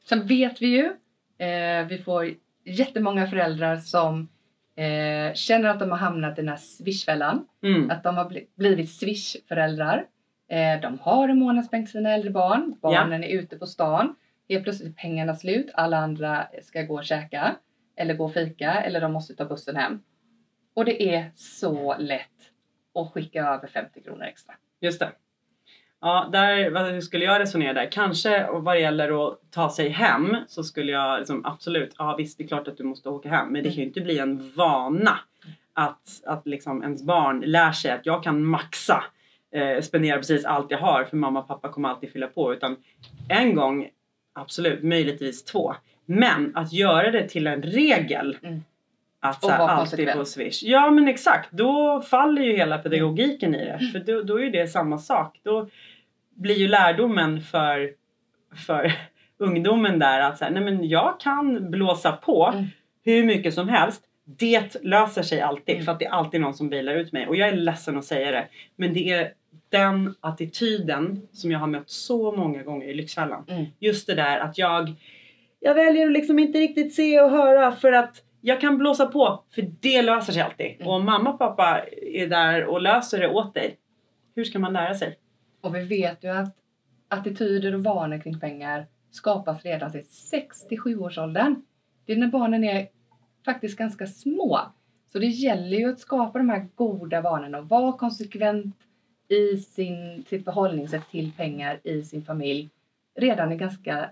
Sen 0.10 0.28
vet 0.28 0.62
vi 0.62 0.68
ju, 0.68 0.86
eh, 1.48 1.88
vi 1.88 1.98
får 1.98 2.34
jättemånga 2.66 3.28
föräldrar 3.28 3.78
som 3.78 4.28
eh, 4.84 5.34
känner 5.34 5.70
att 5.70 5.80
de 5.80 5.92
har 5.92 5.98
hamnat 5.98 6.34
i 6.40 6.42
den 6.42 6.50
här 6.50 6.56
swishfällan. 6.58 7.48
Mm. 7.64 7.92
Att 7.92 8.04
de 8.04 8.18
har 8.18 8.26
bli- 8.30 8.48
blivit 8.56 8.92
swishföräldrar. 8.92 10.06
Eh, 10.50 10.82
de 10.82 11.00
har 11.00 11.30
en 11.30 11.40
månadspeng 11.40 11.86
till 11.86 11.92
sina 11.92 12.10
äldre 12.14 12.30
barn. 12.32 12.76
Barnen 12.82 13.24
är 13.24 13.28
ute 13.28 13.58
på 13.58 13.66
stan. 13.68 14.16
Helt 14.50 14.64
plötsligt 14.64 14.90
är 14.90 15.02
pengarna 15.02 15.36
slut. 15.36 15.70
Alla 15.74 15.98
andra 15.98 16.48
ska 16.64 16.82
gå 16.82 16.94
och 16.94 17.04
käka. 17.06 17.56
Eller 17.98 18.14
gå 18.14 18.26
och 18.26 18.34
fika. 18.34 18.72
Eller 18.74 19.02
de 19.02 19.14
måste 19.14 19.36
ta 19.36 19.46
bussen 19.46 19.76
hem. 19.76 20.00
Och 20.74 20.86
det 20.86 21.16
är 21.16 21.32
så 21.36 21.96
lätt 21.98 22.30
att 22.96 23.12
skicka 23.12 23.46
över 23.48 23.68
50 23.68 24.02
kronor 24.02 24.24
extra. 24.24 24.54
Just 24.82 25.00
det. 25.00 25.12
Ja, 26.02 26.30
där, 26.32 26.92
hur 26.94 27.02
skulle 27.02 27.26
jag 27.26 27.42
resonera 27.42 27.74
där? 27.74 27.92
Kanske 27.92 28.48
och 28.48 28.64
vad 28.64 28.76
det 28.76 28.80
gäller 28.80 29.28
att 29.28 29.40
ta 29.52 29.70
sig 29.70 29.90
hem 29.90 30.38
så 30.48 30.64
skulle 30.64 30.92
jag 30.92 31.20
liksom, 31.20 31.46
absolut, 31.46 31.96
ja 31.98 32.16
visst 32.18 32.38
det 32.38 32.44
är 32.44 32.48
klart 32.48 32.68
att 32.68 32.78
du 32.78 32.84
måste 32.84 33.10
åka 33.10 33.30
hem 33.30 33.48
men 33.48 33.64
det 33.64 33.70
kan 33.70 33.78
ju 33.78 33.84
inte 33.84 34.02
bli 34.02 34.20
en 34.20 34.52
vana 34.56 35.20
att, 35.74 36.22
att 36.26 36.48
liksom 36.48 36.84
ens 36.84 37.04
barn 37.04 37.40
lär 37.46 37.72
sig 37.72 37.92
att 37.92 38.06
jag 38.06 38.24
kan 38.24 38.46
maxa 38.46 39.04
eh, 39.52 39.82
spendera 39.82 40.18
precis 40.18 40.46
allt 40.46 40.72
jag 40.72 40.80
har 40.80 41.04
för 41.04 41.18
mamma 41.18 41.40
och 41.40 41.48
pappa 41.48 41.70
kommer 41.70 41.90
alltid 41.90 42.12
fylla 42.12 42.28
på 42.28 42.54
utan 42.54 42.76
en 43.30 43.56
gång 43.56 43.90
absolut, 44.34 44.84
möjligtvis 44.84 45.44
två. 45.44 45.76
Men 46.06 46.56
att 46.56 46.74
göra 46.74 47.12
det 47.12 47.30
till 47.30 47.48
en 47.48 47.64
regel 47.64 48.38
Mm. 48.44 48.64
Att 49.20 49.42
så 49.44 49.50
här, 49.50 49.68
alltid 49.68 50.12
få 50.14 50.26
swish. 50.26 50.64
Ja 50.64 50.92
men 50.92 51.08
exakt, 51.08 51.52
då 51.52 52.02
faller 52.02 52.42
ju 52.42 52.56
hela 52.58 52.78
pedagogiken 52.78 53.56
i 53.56 53.66
det. 53.66 53.80
För 53.92 54.00
då, 54.00 54.22
då 54.24 54.42
är 54.42 54.50
det 54.50 54.68
samma 54.68 54.98
sak. 54.98 55.40
Då 55.44 55.68
blir 56.36 56.56
ju 56.56 56.68
lärdomen 56.68 57.42
för, 57.42 57.92
för 58.68 58.94
ungdomen 59.38 60.00
där 60.00 60.20
att 60.20 60.38
så 60.38 60.44
här, 60.46 60.52
nej 60.52 60.64
men 60.64 60.88
jag 60.88 61.20
kan 61.20 61.72
blåsa 61.72 62.12
på 62.12 62.52
Mm. 62.54 62.66
hur 63.06 63.24
mycket 63.26 63.54
som 63.54 63.70
helst. 63.70 64.02
Det 64.26 64.84
löser 64.84 65.22
sig 65.24 65.42
alltid 65.42 65.76
Mm. 65.76 65.86
för 65.86 65.92
att 65.92 66.00
det 66.00 66.06
är 66.06 66.12
alltid 66.12 66.42
någon 66.42 66.54
som 66.54 66.70
bailar 66.70 66.94
ut 66.94 67.12
mig. 67.12 67.28
Och 67.28 67.36
jag 67.36 67.50
är 67.50 67.56
ledsen 67.56 67.98
att 67.98 68.06
säga 68.06 68.32
det. 68.32 68.48
Men 68.76 68.94
det 68.94 69.10
är 69.12 69.32
den 69.70 70.16
attityden 70.20 71.28
som 71.32 71.52
jag 71.52 71.60
har 71.60 71.68
mött 71.68 71.90
så 71.90 72.32
många 72.32 72.64
gånger 72.64 72.88
i 72.88 72.94
Lyxfällan. 72.94 73.46
Mm. 73.48 73.66
Just 73.80 74.08
det 74.08 74.16
där 74.16 74.40
att 74.40 74.58
jag 74.58 74.94
jag 75.60 75.76
väljer 75.76 76.06
att 76.06 76.12
liksom 76.12 76.40
inte 76.40 76.60
riktigt 76.60 76.96
se 76.96 77.22
och 77.22 77.32
höra 77.32 77.72
för 77.72 77.92
att 77.92 78.22
jag 78.42 78.62
kan 78.62 78.78
blåsa 78.78 79.06
på 79.06 79.44
för 79.50 79.62
det 79.80 80.02
löser 80.02 80.34
sig 80.34 80.42
alltid. 80.42 80.76
Mm. 80.76 80.88
Och 80.88 80.94
om 80.94 81.06
mamma 81.06 81.30
och 81.30 81.40
pappa 81.40 81.86
är 82.02 82.28
där 82.28 82.66
och 82.66 82.82
löser 82.82 83.20
det 83.20 83.30
åt 83.30 83.54
dig. 83.54 83.78
Hur 84.36 84.44
ska 84.44 84.60
man 84.60 84.74
lära 84.74 84.94
sig? 84.94 85.20
Och 85.62 85.76
vi 85.76 85.84
vet 85.84 86.24
ju 86.24 86.28
att 86.30 86.56
attityder 87.08 87.76
och 87.76 87.84
vanor 87.84 88.18
kring 88.18 88.40
pengar 88.40 88.88
skapas 89.12 89.64
redan 89.64 89.98
i 89.98 90.02
6-7 90.72 90.96
års 90.96 91.18
åldern. 91.18 91.56
Det 92.06 92.14
är 92.14 92.18
när 92.18 92.28
barnen 92.28 92.64
är 92.64 92.88
faktiskt 93.46 93.78
ganska 93.78 94.08
små. 94.08 94.60
Så 95.12 95.20
det 95.20 95.28
gäller 95.28 95.78
ju 95.78 95.90
att 95.90 96.00
skapa 96.00 96.38
de 96.38 96.50
här 96.50 96.68
goda 96.76 97.22
vanorna 97.22 97.58
och 97.58 97.70
vara 97.70 97.92
konsekvent 97.92 98.76
i 99.28 99.58
sin, 99.58 100.26
sitt 100.30 100.44
förhållningssätt 100.44 101.12
till 101.12 101.32
pengar 101.32 101.80
i 101.84 102.04
sin 102.04 102.26
familj 102.26 102.70
redan 103.16 103.52
i 103.52 103.56
ganska 103.56 104.10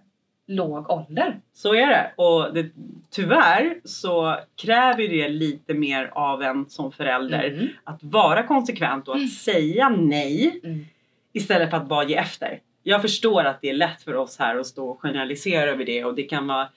låg 0.48 0.90
ålder. 0.92 1.40
Så 1.54 1.76
är 1.76 1.88
det. 1.88 2.12
Och 2.16 2.54
det, 2.54 2.66
tyvärr 3.10 3.76
så 3.84 4.36
kräver 4.62 5.08
det 5.08 5.30
lite 5.30 5.74
mer 5.74 6.10
av 6.14 6.42
en 6.44 6.70
som 6.70 6.92
förälder 6.92 7.44
Mm. 7.44 7.68
att 7.84 8.04
vara 8.04 8.44
konsekvent 8.44 9.08
och 9.08 9.14
att 9.14 9.20
Mm. 9.20 9.30
säga 9.30 9.90
nej 9.90 10.60
Mm. 10.64 10.86
istället 11.34 11.70
för 11.70 11.78
att 11.78 11.88
bara 11.88 12.04
ge 12.04 12.16
efter. 12.16 12.60
Jag 12.84 13.02
förstår 13.02 13.44
att 13.44 13.62
det 13.62 13.70
är 13.70 13.74
lätt 13.74 14.02
för 14.02 14.16
oss 14.16 14.40
här 14.40 14.58
att 14.60 14.66
stå 14.68 14.90
och 14.90 15.02
generalisera 15.02 15.70
över 15.72 15.86
det 15.86 16.04
och 16.06 16.16
det 16.16 16.24
kan 16.24 16.48
vara 16.48 16.68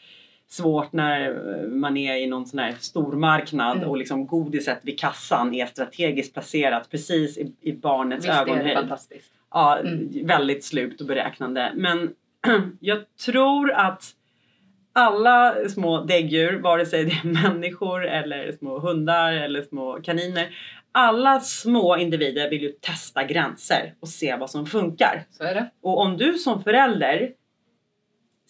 svårt 0.49 0.93
när 0.93 1.35
man 1.69 1.97
är 1.97 2.17
i 2.17 2.27
någon 2.27 2.47
sån 2.47 2.59
här 2.59 2.75
stormarknad 2.81 3.77
Mm. 3.77 3.89
och 3.89 3.97
liksom 3.97 4.27
godiset 4.27 4.79
vid 4.83 4.99
kassan 5.01 5.55
är 5.55 5.67
strategiskt 5.67 6.33
placerat 6.35 6.91
precis 6.91 7.39
i, 7.39 7.53
i 7.61 7.73
barnets 7.73 8.25
Visst 8.27 8.35
är 8.39 8.45
det 8.45 8.53
ögonhöjd. 8.53 8.77
fantastiskt. 8.79 9.33
Ja, 9.53 9.79
Mm. 9.79 10.27
väldigt 10.27 10.65
slugt 10.65 11.01
och 11.01 11.07
beräknande. 11.07 11.73
Men 11.75 12.11
jag 12.81 13.17
tror 13.17 13.71
att 13.71 14.15
alla 14.93 15.69
små 15.69 16.05
däggdjur, 16.05 16.59
vare 16.59 16.87
sig 16.87 17.05
det 17.05 17.11
är 17.11 17.43
människor 17.51 18.07
eller 18.07 18.53
små 18.53 18.79
hundar 18.79 19.33
eller 19.33 19.63
små 19.63 20.01
kaniner. 20.03 20.57
Alla 20.93 21.41
små 21.41 21.97
individer 21.97 22.51
vill 22.51 22.63
ju 22.63 22.73
testa 22.73 23.25
gränser 23.25 23.95
och 24.01 24.09
se 24.09 24.37
vad 24.37 24.51
som 24.51 24.67
funkar. 24.67 25.25
Så 25.31 25.45
är 25.45 25.55
det. 25.55 25.71
Och 25.83 26.01
om 26.01 26.17
du 26.17 26.35
som 26.35 26.63
förälder 26.63 27.31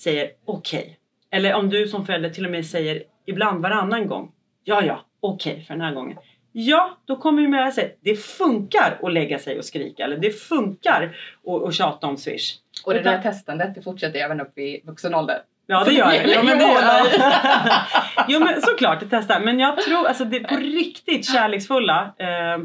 säger 0.00 0.30
okej. 0.44 0.98
eller 1.30 1.54
om 1.54 1.70
du 1.70 1.88
som 1.88 2.06
förälder 2.06 2.30
till 2.30 2.44
och 2.44 2.50
med 2.50 2.66
säger 2.66 3.02
ibland 3.26 3.62
varannan 3.62 4.06
gång. 4.06 4.32
Ja, 4.64 4.84
ja, 4.84 5.04
okej 5.20 5.64
för 5.66 5.74
den 5.74 5.80
här 5.80 5.94
gången. 5.94 6.18
Ja, 6.52 6.98
då 7.04 7.16
kommer 7.16 7.42
ju 7.42 7.48
med 7.48 7.74
sig. 7.74 7.98
Det 8.00 8.16
funkar 8.16 8.98
att 9.02 9.12
lägga 9.12 9.38
sig 9.38 9.58
och 9.58 9.64
skrika. 9.64 10.04
Eller 10.04 10.16
det 10.16 10.30
funkar 10.30 11.16
att, 11.46 11.62
att 11.62 11.74
tjata 11.74 12.06
om 12.06 12.16
Swish. 12.16 12.58
Och 12.84 12.94
det 12.94 13.00
där 13.00 13.22
testandet 13.22 13.74
det 13.74 13.82
fortsätter 13.82 14.18
även 14.18 14.40
upp 14.40 14.58
i 14.58 14.82
vuxen 14.84 15.14
ålder. 15.14 15.42
Ja 15.66 15.84
det 15.84 15.92
gör 15.92 16.10
det. 16.10 16.32
Ja, 16.32 16.42
men 16.42 16.58
det 16.58 16.64
Ja. 16.80 18.26
jo 18.28 18.40
men 18.40 18.62
såklart 18.62 19.00
det 19.00 19.06
testar. 19.10 19.40
Men 19.40 19.58
jag 19.58 19.78
tror 19.78 20.06
alltså 20.06 20.24
det 20.24 20.40
på 20.40 20.56
riktigt 20.56 21.32
kärleksfulla. 21.32 22.14
Eh, 22.18 22.58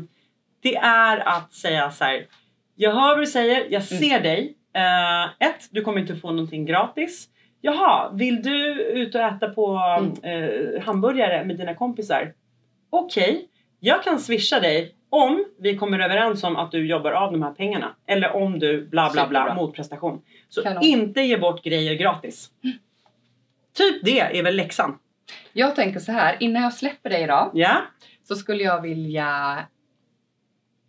det 0.64 0.76
är 0.76 1.28
att 1.28 1.54
säga 1.54 1.92
så 1.92 2.04
här. 2.04 2.26
Jag 2.76 2.92
hör 2.92 3.08
vad 3.08 3.20
du 3.20 3.26
säger. 3.26 3.68
Jag 3.70 3.84
ser 3.84 4.20
dig. 4.20 4.56
Eh, 4.76 5.48
ett, 5.48 5.68
du 5.72 5.82
kommer 5.82 6.00
inte 6.00 6.16
få 6.16 6.32
någonting 6.32 6.66
gratis. 6.66 7.28
Jaha, 7.62 8.10
vill 8.14 8.42
du 8.42 8.74
ut 8.82 9.16
och 9.16 9.22
äta 9.22 9.50
på 9.50 9.76
eh, 10.24 10.84
hamburgare 10.84 11.46
med 11.46 11.58
dina 11.58 11.74
kompisar? 11.74 12.34
Okej, 12.90 13.48
jag 13.80 14.04
kan 14.04 14.20
swisha 14.20 14.60
dig 14.60 14.96
om 15.16 15.46
vi 15.60 15.78
kommer 15.78 16.00
överens 16.00 16.44
om 16.44 16.56
att 16.56 16.72
du 16.72 16.88
jobbar 16.88 17.12
av 17.12 17.32
de 17.32 17.44
här 17.44 17.52
pengarna. 17.52 17.96
Eller 18.06 18.32
om 18.36 18.60
du 18.60 18.88
bla 18.88 19.10
bla 19.14 19.28
bla 19.28 19.54
motprestation. 19.54 20.22
Så 20.50 20.64
Kanon. 20.64 20.84
inte 20.84 21.22
ge 21.22 21.38
bort 21.38 21.64
grejer 21.64 21.94
gratis. 21.96 22.50
Typ 23.74 24.06
det 24.06 24.20
är 24.20 24.44
väl 24.44 24.56
läxan. 24.56 25.00
Jag 25.54 25.76
tänker 25.76 26.00
så 26.00 26.12
här, 26.12 26.38
innan 26.40 26.64
jag 26.64 26.74
släpper 26.74 27.10
dig 27.10 27.24
idag 27.24 27.52
Ja? 27.54 27.82
så 28.24 28.36
skulle 28.36 28.64
jag 28.64 28.82
vilja 28.82 29.60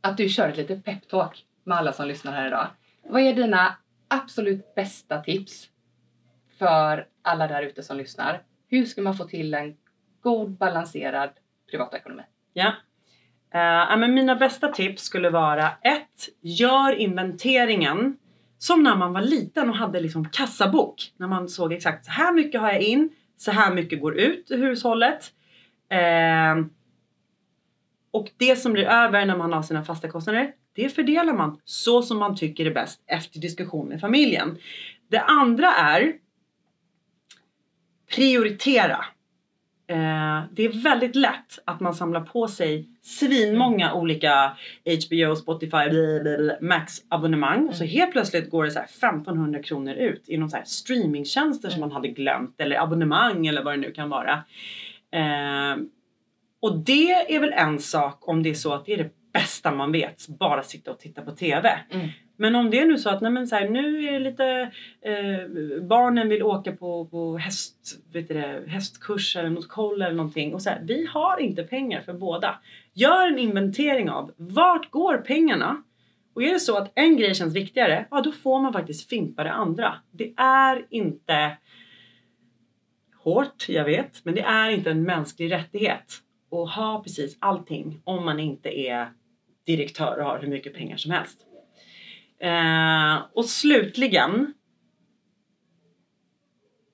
att 0.00 0.16
du 0.16 0.28
kör 0.28 0.48
ett 0.48 0.56
litet 0.56 0.84
peptalk 0.84 1.44
med 1.64 1.78
alla 1.78 1.92
som 1.92 2.08
lyssnar 2.08 2.32
här 2.32 2.46
idag. 2.46 2.66
Vad 3.02 3.22
är 3.22 3.34
dina 3.34 3.76
absolut 4.08 4.74
bästa 4.74 5.20
tips 5.22 5.68
för 6.58 7.06
alla 7.22 7.46
där 7.46 7.62
ute 7.62 7.82
som 7.82 7.96
lyssnar? 7.96 8.42
Hur 8.68 8.84
ska 8.84 9.02
man 9.02 9.14
få 9.16 9.24
till 9.24 9.54
en 9.54 9.76
god 10.20 10.50
balanserad 10.50 11.30
privatekonomi? 11.70 12.22
Ja. 12.52 12.66
Eh, 12.68 12.72
Eh, 13.54 13.60
ja, 13.60 13.96
men 13.96 14.14
mina 14.14 14.36
bästa 14.36 14.68
tips 14.68 15.02
skulle 15.02 15.30
vara 15.30 15.68
ett, 15.68 16.28
Gör 16.40 16.92
inventeringen 16.92 18.16
som 18.58 18.82
när 18.82 18.96
man 18.96 19.12
var 19.12 19.20
liten 19.20 19.68
och 19.68 19.76
hade 19.76 20.00
liksom 20.00 20.28
kassabok. 20.28 21.12
När 21.16 21.28
man 21.28 21.48
såg 21.48 21.72
exakt 21.72 22.04
så 22.04 22.10
här 22.10 22.32
mycket 22.32 22.60
har 22.60 22.72
jag 22.72 22.82
in, 22.82 23.10
så 23.36 23.50
här 23.50 23.74
mycket 23.74 24.00
går 24.00 24.18
ut 24.18 24.50
ur 24.50 24.58
hushållet. 24.58 25.32
Uh, 25.92 26.66
och 28.10 28.30
det 28.36 28.56
som 28.56 28.72
blir 28.72 28.84
över 28.84 29.26
när 29.26 29.36
man 29.36 29.52
har 29.52 29.62
sina 29.62 29.84
fasta 29.84 30.08
kostnader, 30.08 30.52
det 30.72 30.88
fördelar 30.88 31.32
man 31.32 31.60
så 31.64 32.02
som 32.02 32.18
man 32.18 32.36
tycker 32.36 32.66
är 32.66 32.74
bäst 32.74 33.02
efter 33.06 33.40
diskussion 33.40 33.88
med 33.88 34.00
familjen. 34.00 34.58
Det 35.08 35.20
andra 35.20 35.72
är 35.72 36.12
prioritera. 38.14 39.04
Eh, 39.88 40.42
det 40.50 40.64
är 40.64 40.82
väldigt 40.82 41.16
lätt 41.16 41.58
att 41.64 41.80
man 41.80 41.94
samlar 41.94 42.20
på 42.20 42.48
sig 42.48 42.88
svinmånga 43.02 43.94
olika 43.94 44.56
HBO, 44.84 45.36
Spotify, 45.36 45.90
blablabla, 45.90 46.54
Max 46.60 46.94
abonnemang. 47.08 47.68
Och 47.68 47.74
så 47.74 47.84
helt 47.84 48.12
plötsligt 48.12 48.50
går 48.50 48.64
det 48.64 48.70
så 48.70 48.78
här 48.78 48.86
1500 48.86 49.62
kronor 49.62 49.94
ut 49.94 50.24
i 50.28 50.36
någon 50.36 50.50
så 50.50 50.56
här 50.56 50.64
streamingtjänster 50.64 51.70
som 51.70 51.80
man 51.80 51.92
hade 51.92 52.08
glömt 52.08 52.60
eller 52.60 52.82
abonnemang 52.82 53.46
eller 53.46 53.62
vad 53.62 53.74
det 53.74 53.80
nu 53.80 53.92
kan 53.92 54.08
vara. 54.08 54.32
Eh, 55.10 55.76
och 56.60 56.78
det 56.78 57.12
är 57.12 57.40
väl 57.40 57.52
en 57.52 57.78
sak 57.78 58.28
om 58.28 58.42
det 58.42 58.50
är 58.50 58.54
så 58.54 58.74
att 58.74 58.86
det 58.86 58.92
är 58.92 58.96
det 58.96 59.10
bästa 59.38 59.74
man 59.74 59.92
vet, 59.92 60.28
bara 60.28 60.62
sitta 60.62 60.90
och 60.90 60.98
titta 60.98 61.22
på 61.22 61.30
TV. 61.30 61.78
Mm. 61.90 62.08
Men 62.36 62.54
om 62.54 62.70
det 62.70 62.80
är 62.80 62.86
nu 62.86 62.98
så 62.98 63.10
att 63.10 63.20
nej 63.20 63.32
men 63.32 63.46
så 63.46 63.56
här, 63.56 63.68
nu 63.68 64.08
är 64.08 64.12
det 64.12 64.18
lite 64.18 64.72
eh, 65.00 65.80
barnen 65.82 66.28
vill 66.28 66.42
åka 66.42 66.72
på, 66.72 67.06
på 67.06 67.36
häst, 67.36 67.98
vet 68.12 68.28
det, 68.28 68.64
hästkurs 68.66 69.36
eller 69.36 69.50
något 69.50 69.68
koll 69.68 70.02
eller 70.02 70.16
någonting 70.16 70.54
och 70.54 70.62
så 70.62 70.70
här, 70.70 70.80
vi 70.82 71.06
har 71.06 71.40
inte 71.40 71.62
pengar 71.62 72.00
för 72.00 72.12
båda. 72.12 72.58
Gör 72.92 73.28
en 73.28 73.38
inventering 73.38 74.10
av 74.10 74.32
vart 74.36 74.90
går 74.90 75.16
pengarna? 75.18 75.82
Och 76.34 76.42
är 76.42 76.52
det 76.52 76.60
så 76.60 76.76
att 76.76 76.92
en 76.94 77.16
grej 77.16 77.34
känns 77.34 77.54
viktigare, 77.54 78.06
ja 78.10 78.20
då 78.20 78.32
får 78.32 78.60
man 78.60 78.72
faktiskt 78.72 79.08
fimpa 79.08 79.44
det 79.44 79.52
andra. 79.52 79.94
Det 80.10 80.32
är 80.36 80.86
inte 80.90 81.56
hårt, 83.22 83.68
jag 83.68 83.84
vet, 83.84 84.24
men 84.24 84.34
det 84.34 84.40
är 84.40 84.70
inte 84.70 84.90
en 84.90 85.02
mänsklig 85.02 85.52
rättighet 85.52 86.22
att 86.50 86.70
ha 86.70 87.02
precis 87.02 87.36
allting 87.38 88.00
om 88.04 88.24
man 88.24 88.40
inte 88.40 88.78
är 88.78 89.08
direktör 89.66 90.18
och 90.18 90.24
har 90.24 90.38
hur 90.38 90.48
mycket 90.48 90.74
pengar 90.74 90.96
som 90.96 91.10
helst. 91.10 91.38
Eh, 92.40 93.22
och 93.32 93.44
slutligen 93.44 94.54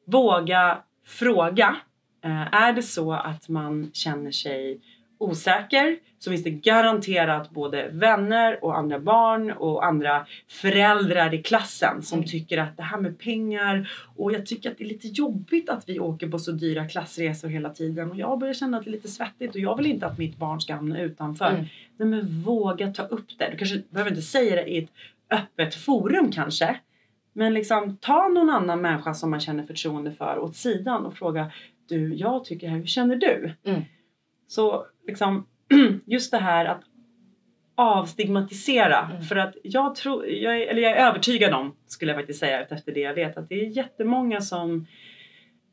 Våga 0.05 0.83
fråga. 1.07 1.77
Eh, 2.25 2.55
är 2.55 2.73
det 2.73 2.83
så 2.83 3.13
att 3.13 3.49
man 3.49 3.91
känner 3.93 4.31
sig 4.31 4.81
osäker 5.19 5.99
så 6.23 6.31
finns 6.31 6.45
det 6.45 6.51
garanterat 6.51 7.51
både 7.51 7.89
vänner 7.93 8.65
och 8.65 8.79
andra 8.79 8.99
barn 8.99 9.53
och 9.53 9.85
andra 9.85 10.27
föräldrar 10.49 11.35
i 11.35 11.43
klassen 11.43 12.03
som 12.03 12.19
Mm. 12.19 12.29
tycker 12.29 12.59
att 12.59 12.77
det 12.77 12.83
här 12.83 12.99
med 12.99 13.19
pengar 13.19 13.91
och 14.17 14.33
jag 14.33 14.47
tycker 14.47 14.71
att 14.71 14.79
det 14.79 14.85
är 14.85 14.89
lite 14.89 15.09
jobbigt 15.09 15.69
att 15.69 15.89
vi 15.89 15.99
åker 16.01 16.29
på 16.29 16.39
så 16.39 16.53
dyra 16.53 16.89
klassresor 16.89 17.49
hela 17.49 17.71
tiden 17.71 18.11
och 18.11 18.17
jag 18.17 18.39
börjar 18.39 18.55
känna 18.55 18.79
att 18.79 18.85
det 18.85 18.91
är 18.91 18.93
lite 18.93 19.09
svettigt 19.09 19.55
och 19.55 19.61
jag 19.61 19.77
vill 19.77 19.87
inte 19.87 20.07
att 20.07 20.19
mitt 20.19 20.37
barn 20.37 20.61
ska 20.61 20.75
hamna 20.75 21.01
utanför. 21.01 21.51
Mm. 21.51 21.65
Nej 21.97 22.09
men 22.09 22.43
våga 22.43 22.93
ta 22.93 23.03
upp 23.03 23.39
det. 23.39 23.49
Du 23.51 23.57
kanske 23.57 23.83
behöver 23.91 24.11
inte 24.11 24.23
säga 24.23 24.57
det 24.57 24.67
i 24.71 24.79
ett 24.79 24.91
öppet 25.31 25.75
forum 25.75 26.33
kanske. 26.33 26.81
Men 27.33 27.55
liksom 27.55 27.97
ta 27.97 28.29
någon 28.29 28.51
annan 28.51 28.81
människa 28.81 29.15
som 29.15 29.31
man 29.31 29.41
känner 29.41 29.67
förtroende 29.67 30.13
för 30.13 30.39
åt 30.39 30.57
sidan 30.57 31.07
och 31.07 31.15
fråga 31.15 31.53
Du, 31.89 32.15
jag 32.15 32.45
tycker 32.45 32.69
här, 32.69 32.79
hur 32.79 32.87
känner 32.87 33.17
du? 33.17 33.53
Mm. 33.65 33.83
Så 34.49 34.87
liksom 35.07 35.47
just 36.07 36.31
det 36.31 36.39
här 36.39 36.65
att 36.65 36.83
avstigmatisera. 37.75 39.09
Mm. 39.11 39.23
För 39.23 39.37
att 39.37 39.55
jag 39.63 39.95
tror, 39.95 40.27
jag 40.27 40.57
är, 40.57 40.67
eller 40.67 40.83
jag 40.83 40.93
är 40.93 41.07
övertygad 41.09 41.55
om, 41.55 41.77
skulle 41.87 42.13
jag 42.13 42.19
faktiskt 42.21 42.41
säga 42.41 42.61
efter 42.67 42.95
det 42.95 43.01
jag 43.01 43.15
vet, 43.15 43.37
att 43.37 43.49
det 43.49 43.55
är 43.55 43.77
jättemånga 43.77 44.41
som 44.41 44.87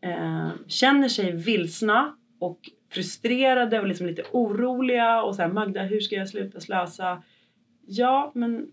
eh, 0.01 0.49
känner 0.67 1.07
sig 1.07 1.31
vilsna 1.31 2.15
och 2.39 2.59
frustrerade 2.91 3.79
och 3.79 3.87
liksom 3.87 4.07
lite 4.07 4.23
oroliga 4.31 5.23
och 5.23 5.35
så 5.35 5.41
här 5.41 5.49
Magda, 5.49 5.83
hur 5.83 5.99
ska 5.99 6.15
jag 6.15 6.29
sluta 6.29 6.59
slösa? 6.59 7.23
Ja, 7.87 8.31
men 8.35 8.67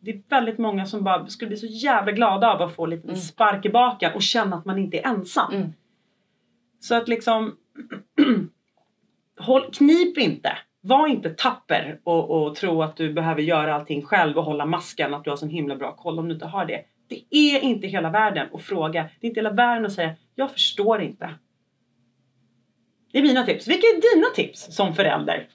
det 0.00 0.10
är 0.10 0.22
väldigt 0.28 0.58
många 0.58 0.86
som 0.86 1.04
bara 1.04 1.26
skulle 1.26 1.48
bli 1.48 1.56
så 1.56 1.66
jävla 1.66 2.12
glada 2.12 2.52
av 2.52 2.62
att 2.62 2.74
få 2.74 2.86
lite 2.86 3.08
Mm. 3.08 3.16
spark 3.16 3.66
i 3.66 3.68
baken 3.70 4.12
och 4.14 4.22
känna 4.22 4.56
att 4.56 4.64
man 4.64 4.78
inte 4.78 4.98
är 4.98 5.06
ensam. 5.06 5.52
Mm. 5.54 5.72
Så 6.80 6.94
att 6.94 7.08
liksom 7.08 7.56
håll, 9.38 9.70
knip 9.72 10.18
inte. 10.18 10.58
Var 10.80 11.06
inte 11.08 11.30
tapper 11.30 12.00
och, 12.04 12.30
och 12.30 12.54
tro 12.54 12.82
att 12.82 12.96
du 12.96 13.12
behöver 13.12 13.42
göra 13.42 13.74
allting 13.74 14.02
själv 14.02 14.38
och 14.38 14.44
hålla 14.44 14.66
masken 14.66 15.14
att 15.14 15.24
du 15.24 15.30
har 15.30 15.36
så 15.36 15.46
himla 15.46 15.76
bra 15.76 15.96
koll 15.96 16.18
om 16.18 16.28
du 16.28 16.34
inte 16.34 16.46
har 16.46 16.66
det. 16.66 16.84
Det 17.08 17.24
är 17.30 17.60
inte 17.60 17.86
hela 17.86 18.10
världen 18.10 18.46
att 18.52 18.62
fråga. 18.62 19.02
Det 19.20 19.26
är 19.26 19.28
inte 19.28 19.40
hela 19.40 19.50
världen 19.52 19.86
att 19.86 19.92
säga 19.92 20.14
jag 20.34 20.52
förstår 20.52 21.02
inte. 21.02 21.30
Det 23.12 23.18
är 23.18 23.22
mina 23.22 23.42
tips. 23.46 23.68
Vilka 23.68 23.86
är 23.86 24.14
dina 24.16 24.26
tips 24.34 24.76
som 24.76 24.94
förälder? 24.94 25.48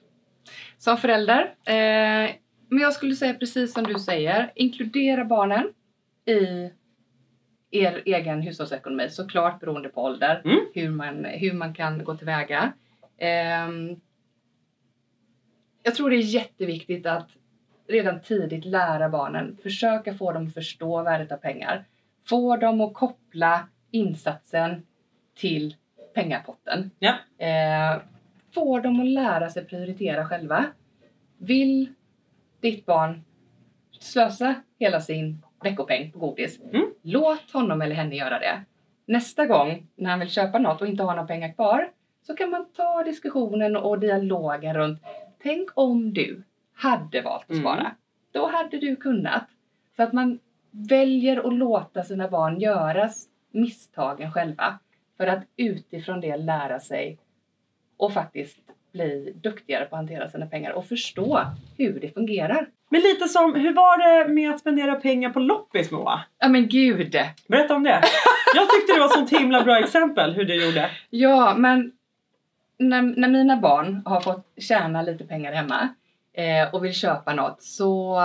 Som 0.78 0.96
förälder, 0.96 1.40
eh, 1.66 2.30
men 2.68 2.78
jag 2.80 2.92
skulle 2.92 3.14
säga 3.14 3.34
precis 3.34 3.72
som 3.72 3.84
du 3.84 3.94
säger, 3.94 4.52
inkludera 4.54 5.24
barnen 5.24 5.64
i 6.26 6.70
er 7.70 8.02
egen 8.04 8.42
hushållsekonomi, 8.42 9.10
såklart 9.10 9.60
beroende 9.60 9.88
på 9.88 10.02
ålder, 10.02 10.42
Mm. 10.44 10.58
hur, 10.74 10.90
man, 10.90 11.24
hur 11.24 11.52
man 11.52 11.74
kan 11.74 12.04
gå 12.04 12.16
tillväga. 12.16 12.72
Ehm, 13.18 14.00
jag 15.82 15.94
tror 15.94 16.10
det 16.10 16.16
är 16.16 16.20
jätteviktigt 16.20 17.06
att 17.06 17.28
redan 17.88 18.20
tidigt 18.20 18.64
lära 18.64 19.08
barnen, 19.08 19.56
försöka 19.62 20.14
få 20.14 20.32
dem 20.32 20.46
att 20.46 20.54
förstå 20.54 21.02
värdet 21.02 21.32
av 21.32 21.36
pengar. 21.36 21.84
Få 22.28 22.56
dem 22.56 22.80
att 22.80 22.94
koppla 22.94 23.68
insatsen 23.90 24.86
till 25.34 25.76
pengapotten. 26.14 26.90
Ja. 26.98 27.14
Eh, 27.46 28.00
få 28.54 28.80
dem 28.80 29.00
att 29.00 29.06
lära 29.06 29.50
sig 29.50 29.64
prioritera 29.64 30.26
själva. 30.28 30.64
Vill 31.38 31.92
ditt 32.60 32.86
barn 32.86 33.24
slösa 34.00 34.54
hela 34.78 35.00
sin 35.00 35.42
veckopeng 35.62 36.12
på 36.12 36.18
godis, 36.18 36.60
Mm. 36.72 36.90
låt 37.02 37.50
honom 37.52 37.82
eller 37.82 37.94
henne 37.94 38.14
göra 38.16 38.38
det. 38.38 38.64
Nästa 39.06 39.46
gång 39.46 39.86
när 39.96 40.10
han 40.10 40.20
vill 40.20 40.30
köpa 40.30 40.58
något 40.58 40.80
och 40.82 40.88
inte 40.88 41.02
har 41.02 41.14
några 41.14 41.26
pengar 41.26 41.52
kvar 41.52 41.90
så 42.26 42.34
kan 42.34 42.50
man 42.50 42.66
ta 42.76 43.02
diskussionen 43.02 43.76
och 43.76 43.98
dialogen 43.98 44.74
runt 44.76 45.02
Tänk 45.42 45.70
om 45.74 46.12
du 46.12 46.42
hade 46.74 47.20
valt 47.20 47.42
att 47.42 47.50
Mm. 47.50 47.62
spara. 47.62 47.90
Då 48.32 48.46
hade 48.46 48.78
du 48.78 48.96
kunnat. 48.96 49.44
Så 49.96 50.02
att 50.02 50.12
man 50.12 50.38
väljer 50.70 51.46
att 51.48 51.54
låta 51.54 52.02
sina 52.04 52.28
barn 52.28 52.60
göra 52.60 53.10
misstagen 53.50 54.32
själva. 54.32 54.78
För 55.16 55.26
att 55.26 55.42
utifrån 55.56 56.20
det 56.20 56.36
lära 56.36 56.80
sig 56.80 57.18
och 57.96 58.12
faktiskt 58.12 58.58
bli 58.92 59.32
duktigare 59.42 59.84
på 59.84 59.96
att 59.96 60.00
hantera 60.00 60.30
sina 60.30 60.46
pengar 60.46 60.72
och 60.72 60.86
förstå 60.86 61.40
hur 61.78 62.00
det 62.00 62.14
fungerar. 62.14 62.66
Men 62.88 63.00
lite 63.00 63.28
som, 63.28 63.54
hur 63.54 63.72
var 63.74 63.98
det 63.98 64.28
med 64.32 64.50
att 64.50 64.60
spendera 64.60 64.94
pengar 64.94 65.30
på 65.30 65.40
loppis 65.40 65.90
Moa? 65.90 66.20
Ja 66.38 66.48
men 66.48 66.68
gud! 66.68 67.16
Berätta 67.48 67.74
om 67.76 67.82
det. 67.82 68.00
Jag 68.54 68.70
tyckte 68.70 68.92
det 68.92 68.98
var 68.98 69.06
ett 69.06 69.12
sånt 69.12 69.30
himla 69.40 69.64
bra 69.64 69.78
exempel 69.78 70.32
hur 70.34 70.44
du 70.44 70.64
gjorde. 70.66 70.90
Ja, 71.10 71.54
men 71.56 71.92
när, 72.78 73.02
när 73.02 73.28
mina 73.28 73.56
barn 73.56 74.02
har 74.04 74.20
fått 74.20 74.52
tjäna 74.56 75.02
lite 75.02 75.24
pengar 75.24 75.52
hemma 75.52 75.88
eh, 76.32 76.74
och 76.74 76.84
vill 76.84 76.94
köpa 76.94 77.34
något 77.34 77.62
så, 77.62 78.20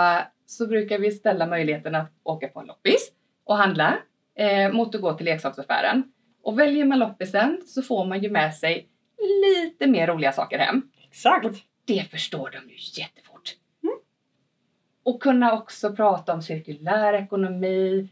så 0.45 0.67
brukar 0.67 0.99
vi 0.99 1.11
ställa 1.11 1.47
möjligheten 1.47 1.95
att 1.95 2.11
åka 2.23 2.47
på 2.47 2.59
en 2.59 2.67
loppis 2.67 3.11
och 3.45 3.57
handla 3.57 3.97
eh, 4.35 4.71
mot 4.71 4.95
att 4.95 5.01
gå 5.01 5.13
till 5.13 5.25
leksaksaffären. 5.25 6.03
Och 6.43 6.59
väljer 6.59 6.85
man 6.85 6.99
loppisen 6.99 7.61
så 7.65 7.81
får 7.81 8.05
man 8.05 8.23
ju 8.23 8.29
med 8.29 8.55
sig 8.55 8.87
lite 9.17 9.87
mer 9.87 10.07
roliga 10.07 10.31
saker 10.31 10.59
hem. 10.59 10.81
Exakt. 11.09 11.63
Det 11.85 12.11
förstår 12.11 12.49
de 12.49 12.73
ju 12.73 13.01
jättefort. 13.01 13.55
Och 15.03 15.21
kunna 15.21 15.53
också 15.53 15.95
prata 15.95 16.33
om 16.33 16.41
cirkulär 16.41 17.13
ekonomi, 17.13 18.09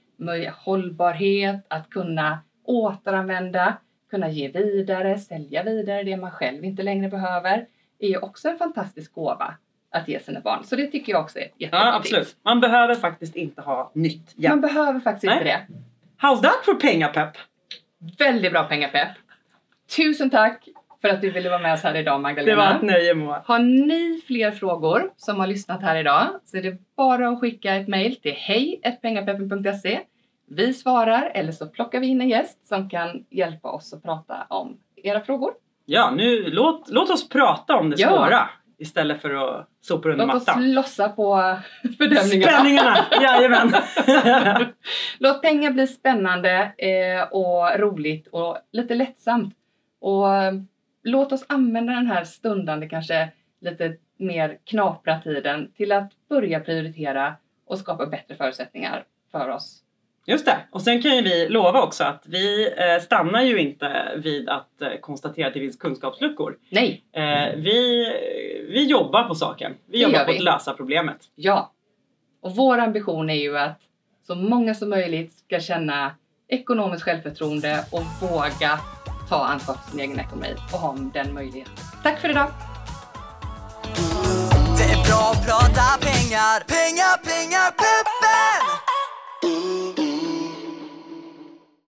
hållbarhet, 0.66 1.66
att 1.68 1.90
kunna 1.90 2.40
återanvända, 2.64 3.78
kunna 4.10 4.30
ge 4.30 4.48
vidare, 4.48 5.18
sälja 5.18 5.64
vidare 5.64 6.04
det 6.04 6.18
man 6.18 6.32
själv 6.32 6.66
inte 6.66 6.84
längre 6.84 7.10
behöver. 7.10 7.66
är 8.00 8.08
ju 8.08 8.18
också 8.18 8.50
en 8.50 8.58
fantastisk 8.58 9.14
gåva 9.14 9.54
att 9.92 10.08
ge 10.08 10.20
sina 10.20 10.40
barn. 10.40 10.64
Så 10.64 10.76
det 10.76 10.88
tycker 10.88 11.12
jag 11.14 11.22
också 11.22 11.38
är 11.40 11.42
jätteviktigt. 11.42 11.70
Ja, 11.74 11.96
absolut. 11.96 12.36
Man 12.44 12.60
behöver 12.60 12.96
faktiskt 12.96 13.36
inte 13.36 13.62
ha 13.62 13.92
nytt 13.94 14.34
Man 14.36 14.44
jämt. 14.44 14.62
behöver 14.62 15.00
faktiskt 15.00 15.32
inte 15.34 15.44
det. 15.44 15.60
How's 16.22 16.42
that 16.42 16.66
for 16.66 16.74
pengapepp? 16.74 17.38
Väldigt 18.18 18.52
bra 18.52 18.64
pengapepp. 18.64 19.10
Tusen 19.98 20.30
tack 20.30 20.68
för 21.02 21.10
att 21.10 21.22
du 21.22 21.32
ville 21.32 21.50
vara 21.50 21.62
med 21.62 21.74
oss 21.74 21.84
här 21.84 21.96
idag 21.96 22.22
Magdalena. 22.22 22.62
Det 22.62 22.68
var 22.70 22.76
ett 22.76 22.82
nöje 22.82 23.14
Moa. 23.14 23.42
Har 23.46 23.60
ni 23.60 24.22
fler 24.28 24.52
frågor 24.52 25.12
som 25.18 25.40
har 25.40 25.48
lyssnat 25.48 25.82
här 25.82 25.96
idag 25.96 26.28
så 26.46 26.58
är 26.58 26.62
det 26.62 26.78
bara 26.98 27.30
att 27.30 27.40
skicka 27.40 27.76
ett 27.76 27.88
mejl 27.88 28.16
till 28.16 28.34
hej.pengapeppen.se. 28.34 30.00
Vi 30.50 30.74
svarar 30.74 31.32
eller 31.34 31.52
så 31.52 31.68
plockar 31.68 32.00
vi 32.00 32.08
in 32.08 32.22
en 32.22 32.30
gäst 32.30 32.68
som 32.68 32.90
kan 32.90 33.26
hjälpa 33.30 33.72
oss 33.72 33.94
att 33.94 34.04
prata 34.04 34.46
om 34.50 34.78
era 34.96 35.22
frågor. 35.22 35.52
Ja, 35.86 36.12
nu 36.12 36.50
låt, 36.50 36.90
låt 36.90 37.10
oss 37.10 37.30
prata 37.30 37.76
om 37.76 37.90
det 37.90 37.96
Ja. 38.00 38.10
svåra 38.10 38.50
istället 38.80 39.22
för 39.22 39.34
att 39.34 39.68
sopa 39.82 40.10
under 40.10 40.26
Låt 40.26 40.36
oss 40.36 40.48
mattan. 40.48 40.74
lossa 40.74 41.10
på 41.10 41.58
fördömningarna. 41.98 42.52
Spänningarna! 42.54 42.98
Jajamän! 43.22 43.74
Låt 45.20 45.42
pengar 45.42 45.72
bli 45.72 45.88
spännande 45.88 46.72
eh, 46.78 47.28
och 47.32 47.80
roligt 47.80 48.28
och 48.28 48.58
lite 48.72 48.96
lättsamt. 48.96 49.56
Och 50.00 50.36
eh, 50.36 50.54
låt 51.04 51.32
oss 51.32 51.46
använda 51.50 51.94
den 51.94 52.08
här 52.08 52.24
stundande 52.24 52.90
kanske 52.90 53.30
lite 53.62 53.96
mer 54.18 54.58
knapra 54.66 55.20
tiden 55.22 55.72
till 55.78 55.92
att 55.92 56.12
börja 56.30 56.60
prioritera 56.60 57.34
och 57.66 57.78
skapa 57.80 58.06
bättre 58.06 58.36
förutsättningar 58.36 59.04
för 59.32 59.50
oss. 59.50 59.84
Just 60.30 60.46
det. 60.46 60.58
Och 60.72 60.82
sen 60.82 61.02
kan 61.02 61.16
ju 61.16 61.22
vi 61.22 61.50
lova 61.50 61.82
också 61.82 62.04
att 62.04 62.24
vi 62.26 62.68
eh, 62.78 63.02
stannar 63.04 63.42
ju 63.42 63.58
inte 63.60 64.12
vid 64.24 64.50
att 64.50 64.82
eh, 64.82 64.90
konstatera 65.02 65.48
att 65.48 65.54
det 65.54 65.60
finns 65.60 65.76
kunskapsluckor. 65.78 66.58
Nej, 66.70 67.04
Eh, 67.14 67.56
vi, 67.56 68.06
vi 68.70 68.86
jobbar 68.86 69.24
på 69.24 69.36
saken. 69.36 69.74
Vi 69.88 69.98
Det 69.98 70.04
jobbar 70.04 70.26
på 70.26 70.32
vi. 70.32 70.38
att 70.38 70.44
lösa 70.44 70.74
problemet. 70.74 71.18
ja. 71.36 71.74
Och 72.42 72.56
vår 72.56 72.78
ambition 72.78 73.30
är 73.30 73.34
ju 73.36 73.58
att 73.58 73.80
så 74.28 74.36
många 74.36 74.74
som 74.76 74.90
möjligt 74.90 75.34
ska 75.38 75.60
känna 75.60 76.12
ekonomiskt 76.50 77.04
självförtroende 77.04 77.84
och 77.92 78.04
våga 78.30 78.80
ta 79.30 79.46
ansvar 79.46 79.76
för 79.76 79.92
sin 79.92 80.00
egen 80.00 80.20
ekonomi 80.20 80.54
och 80.74 80.80
ha 80.80 80.96
den 81.14 81.34
möjligheten. 81.34 81.74
Tack 82.04 82.20
för 82.22 82.30
idag! 82.30 82.52
Det 84.78 84.84
är 84.84 85.00
bra 85.08 85.24
att 85.34 85.46
prata 85.48 85.86
pengar, 86.08 86.58
pengar, 86.76 87.16
pengar, 87.30 87.70
pengar 87.84 88.17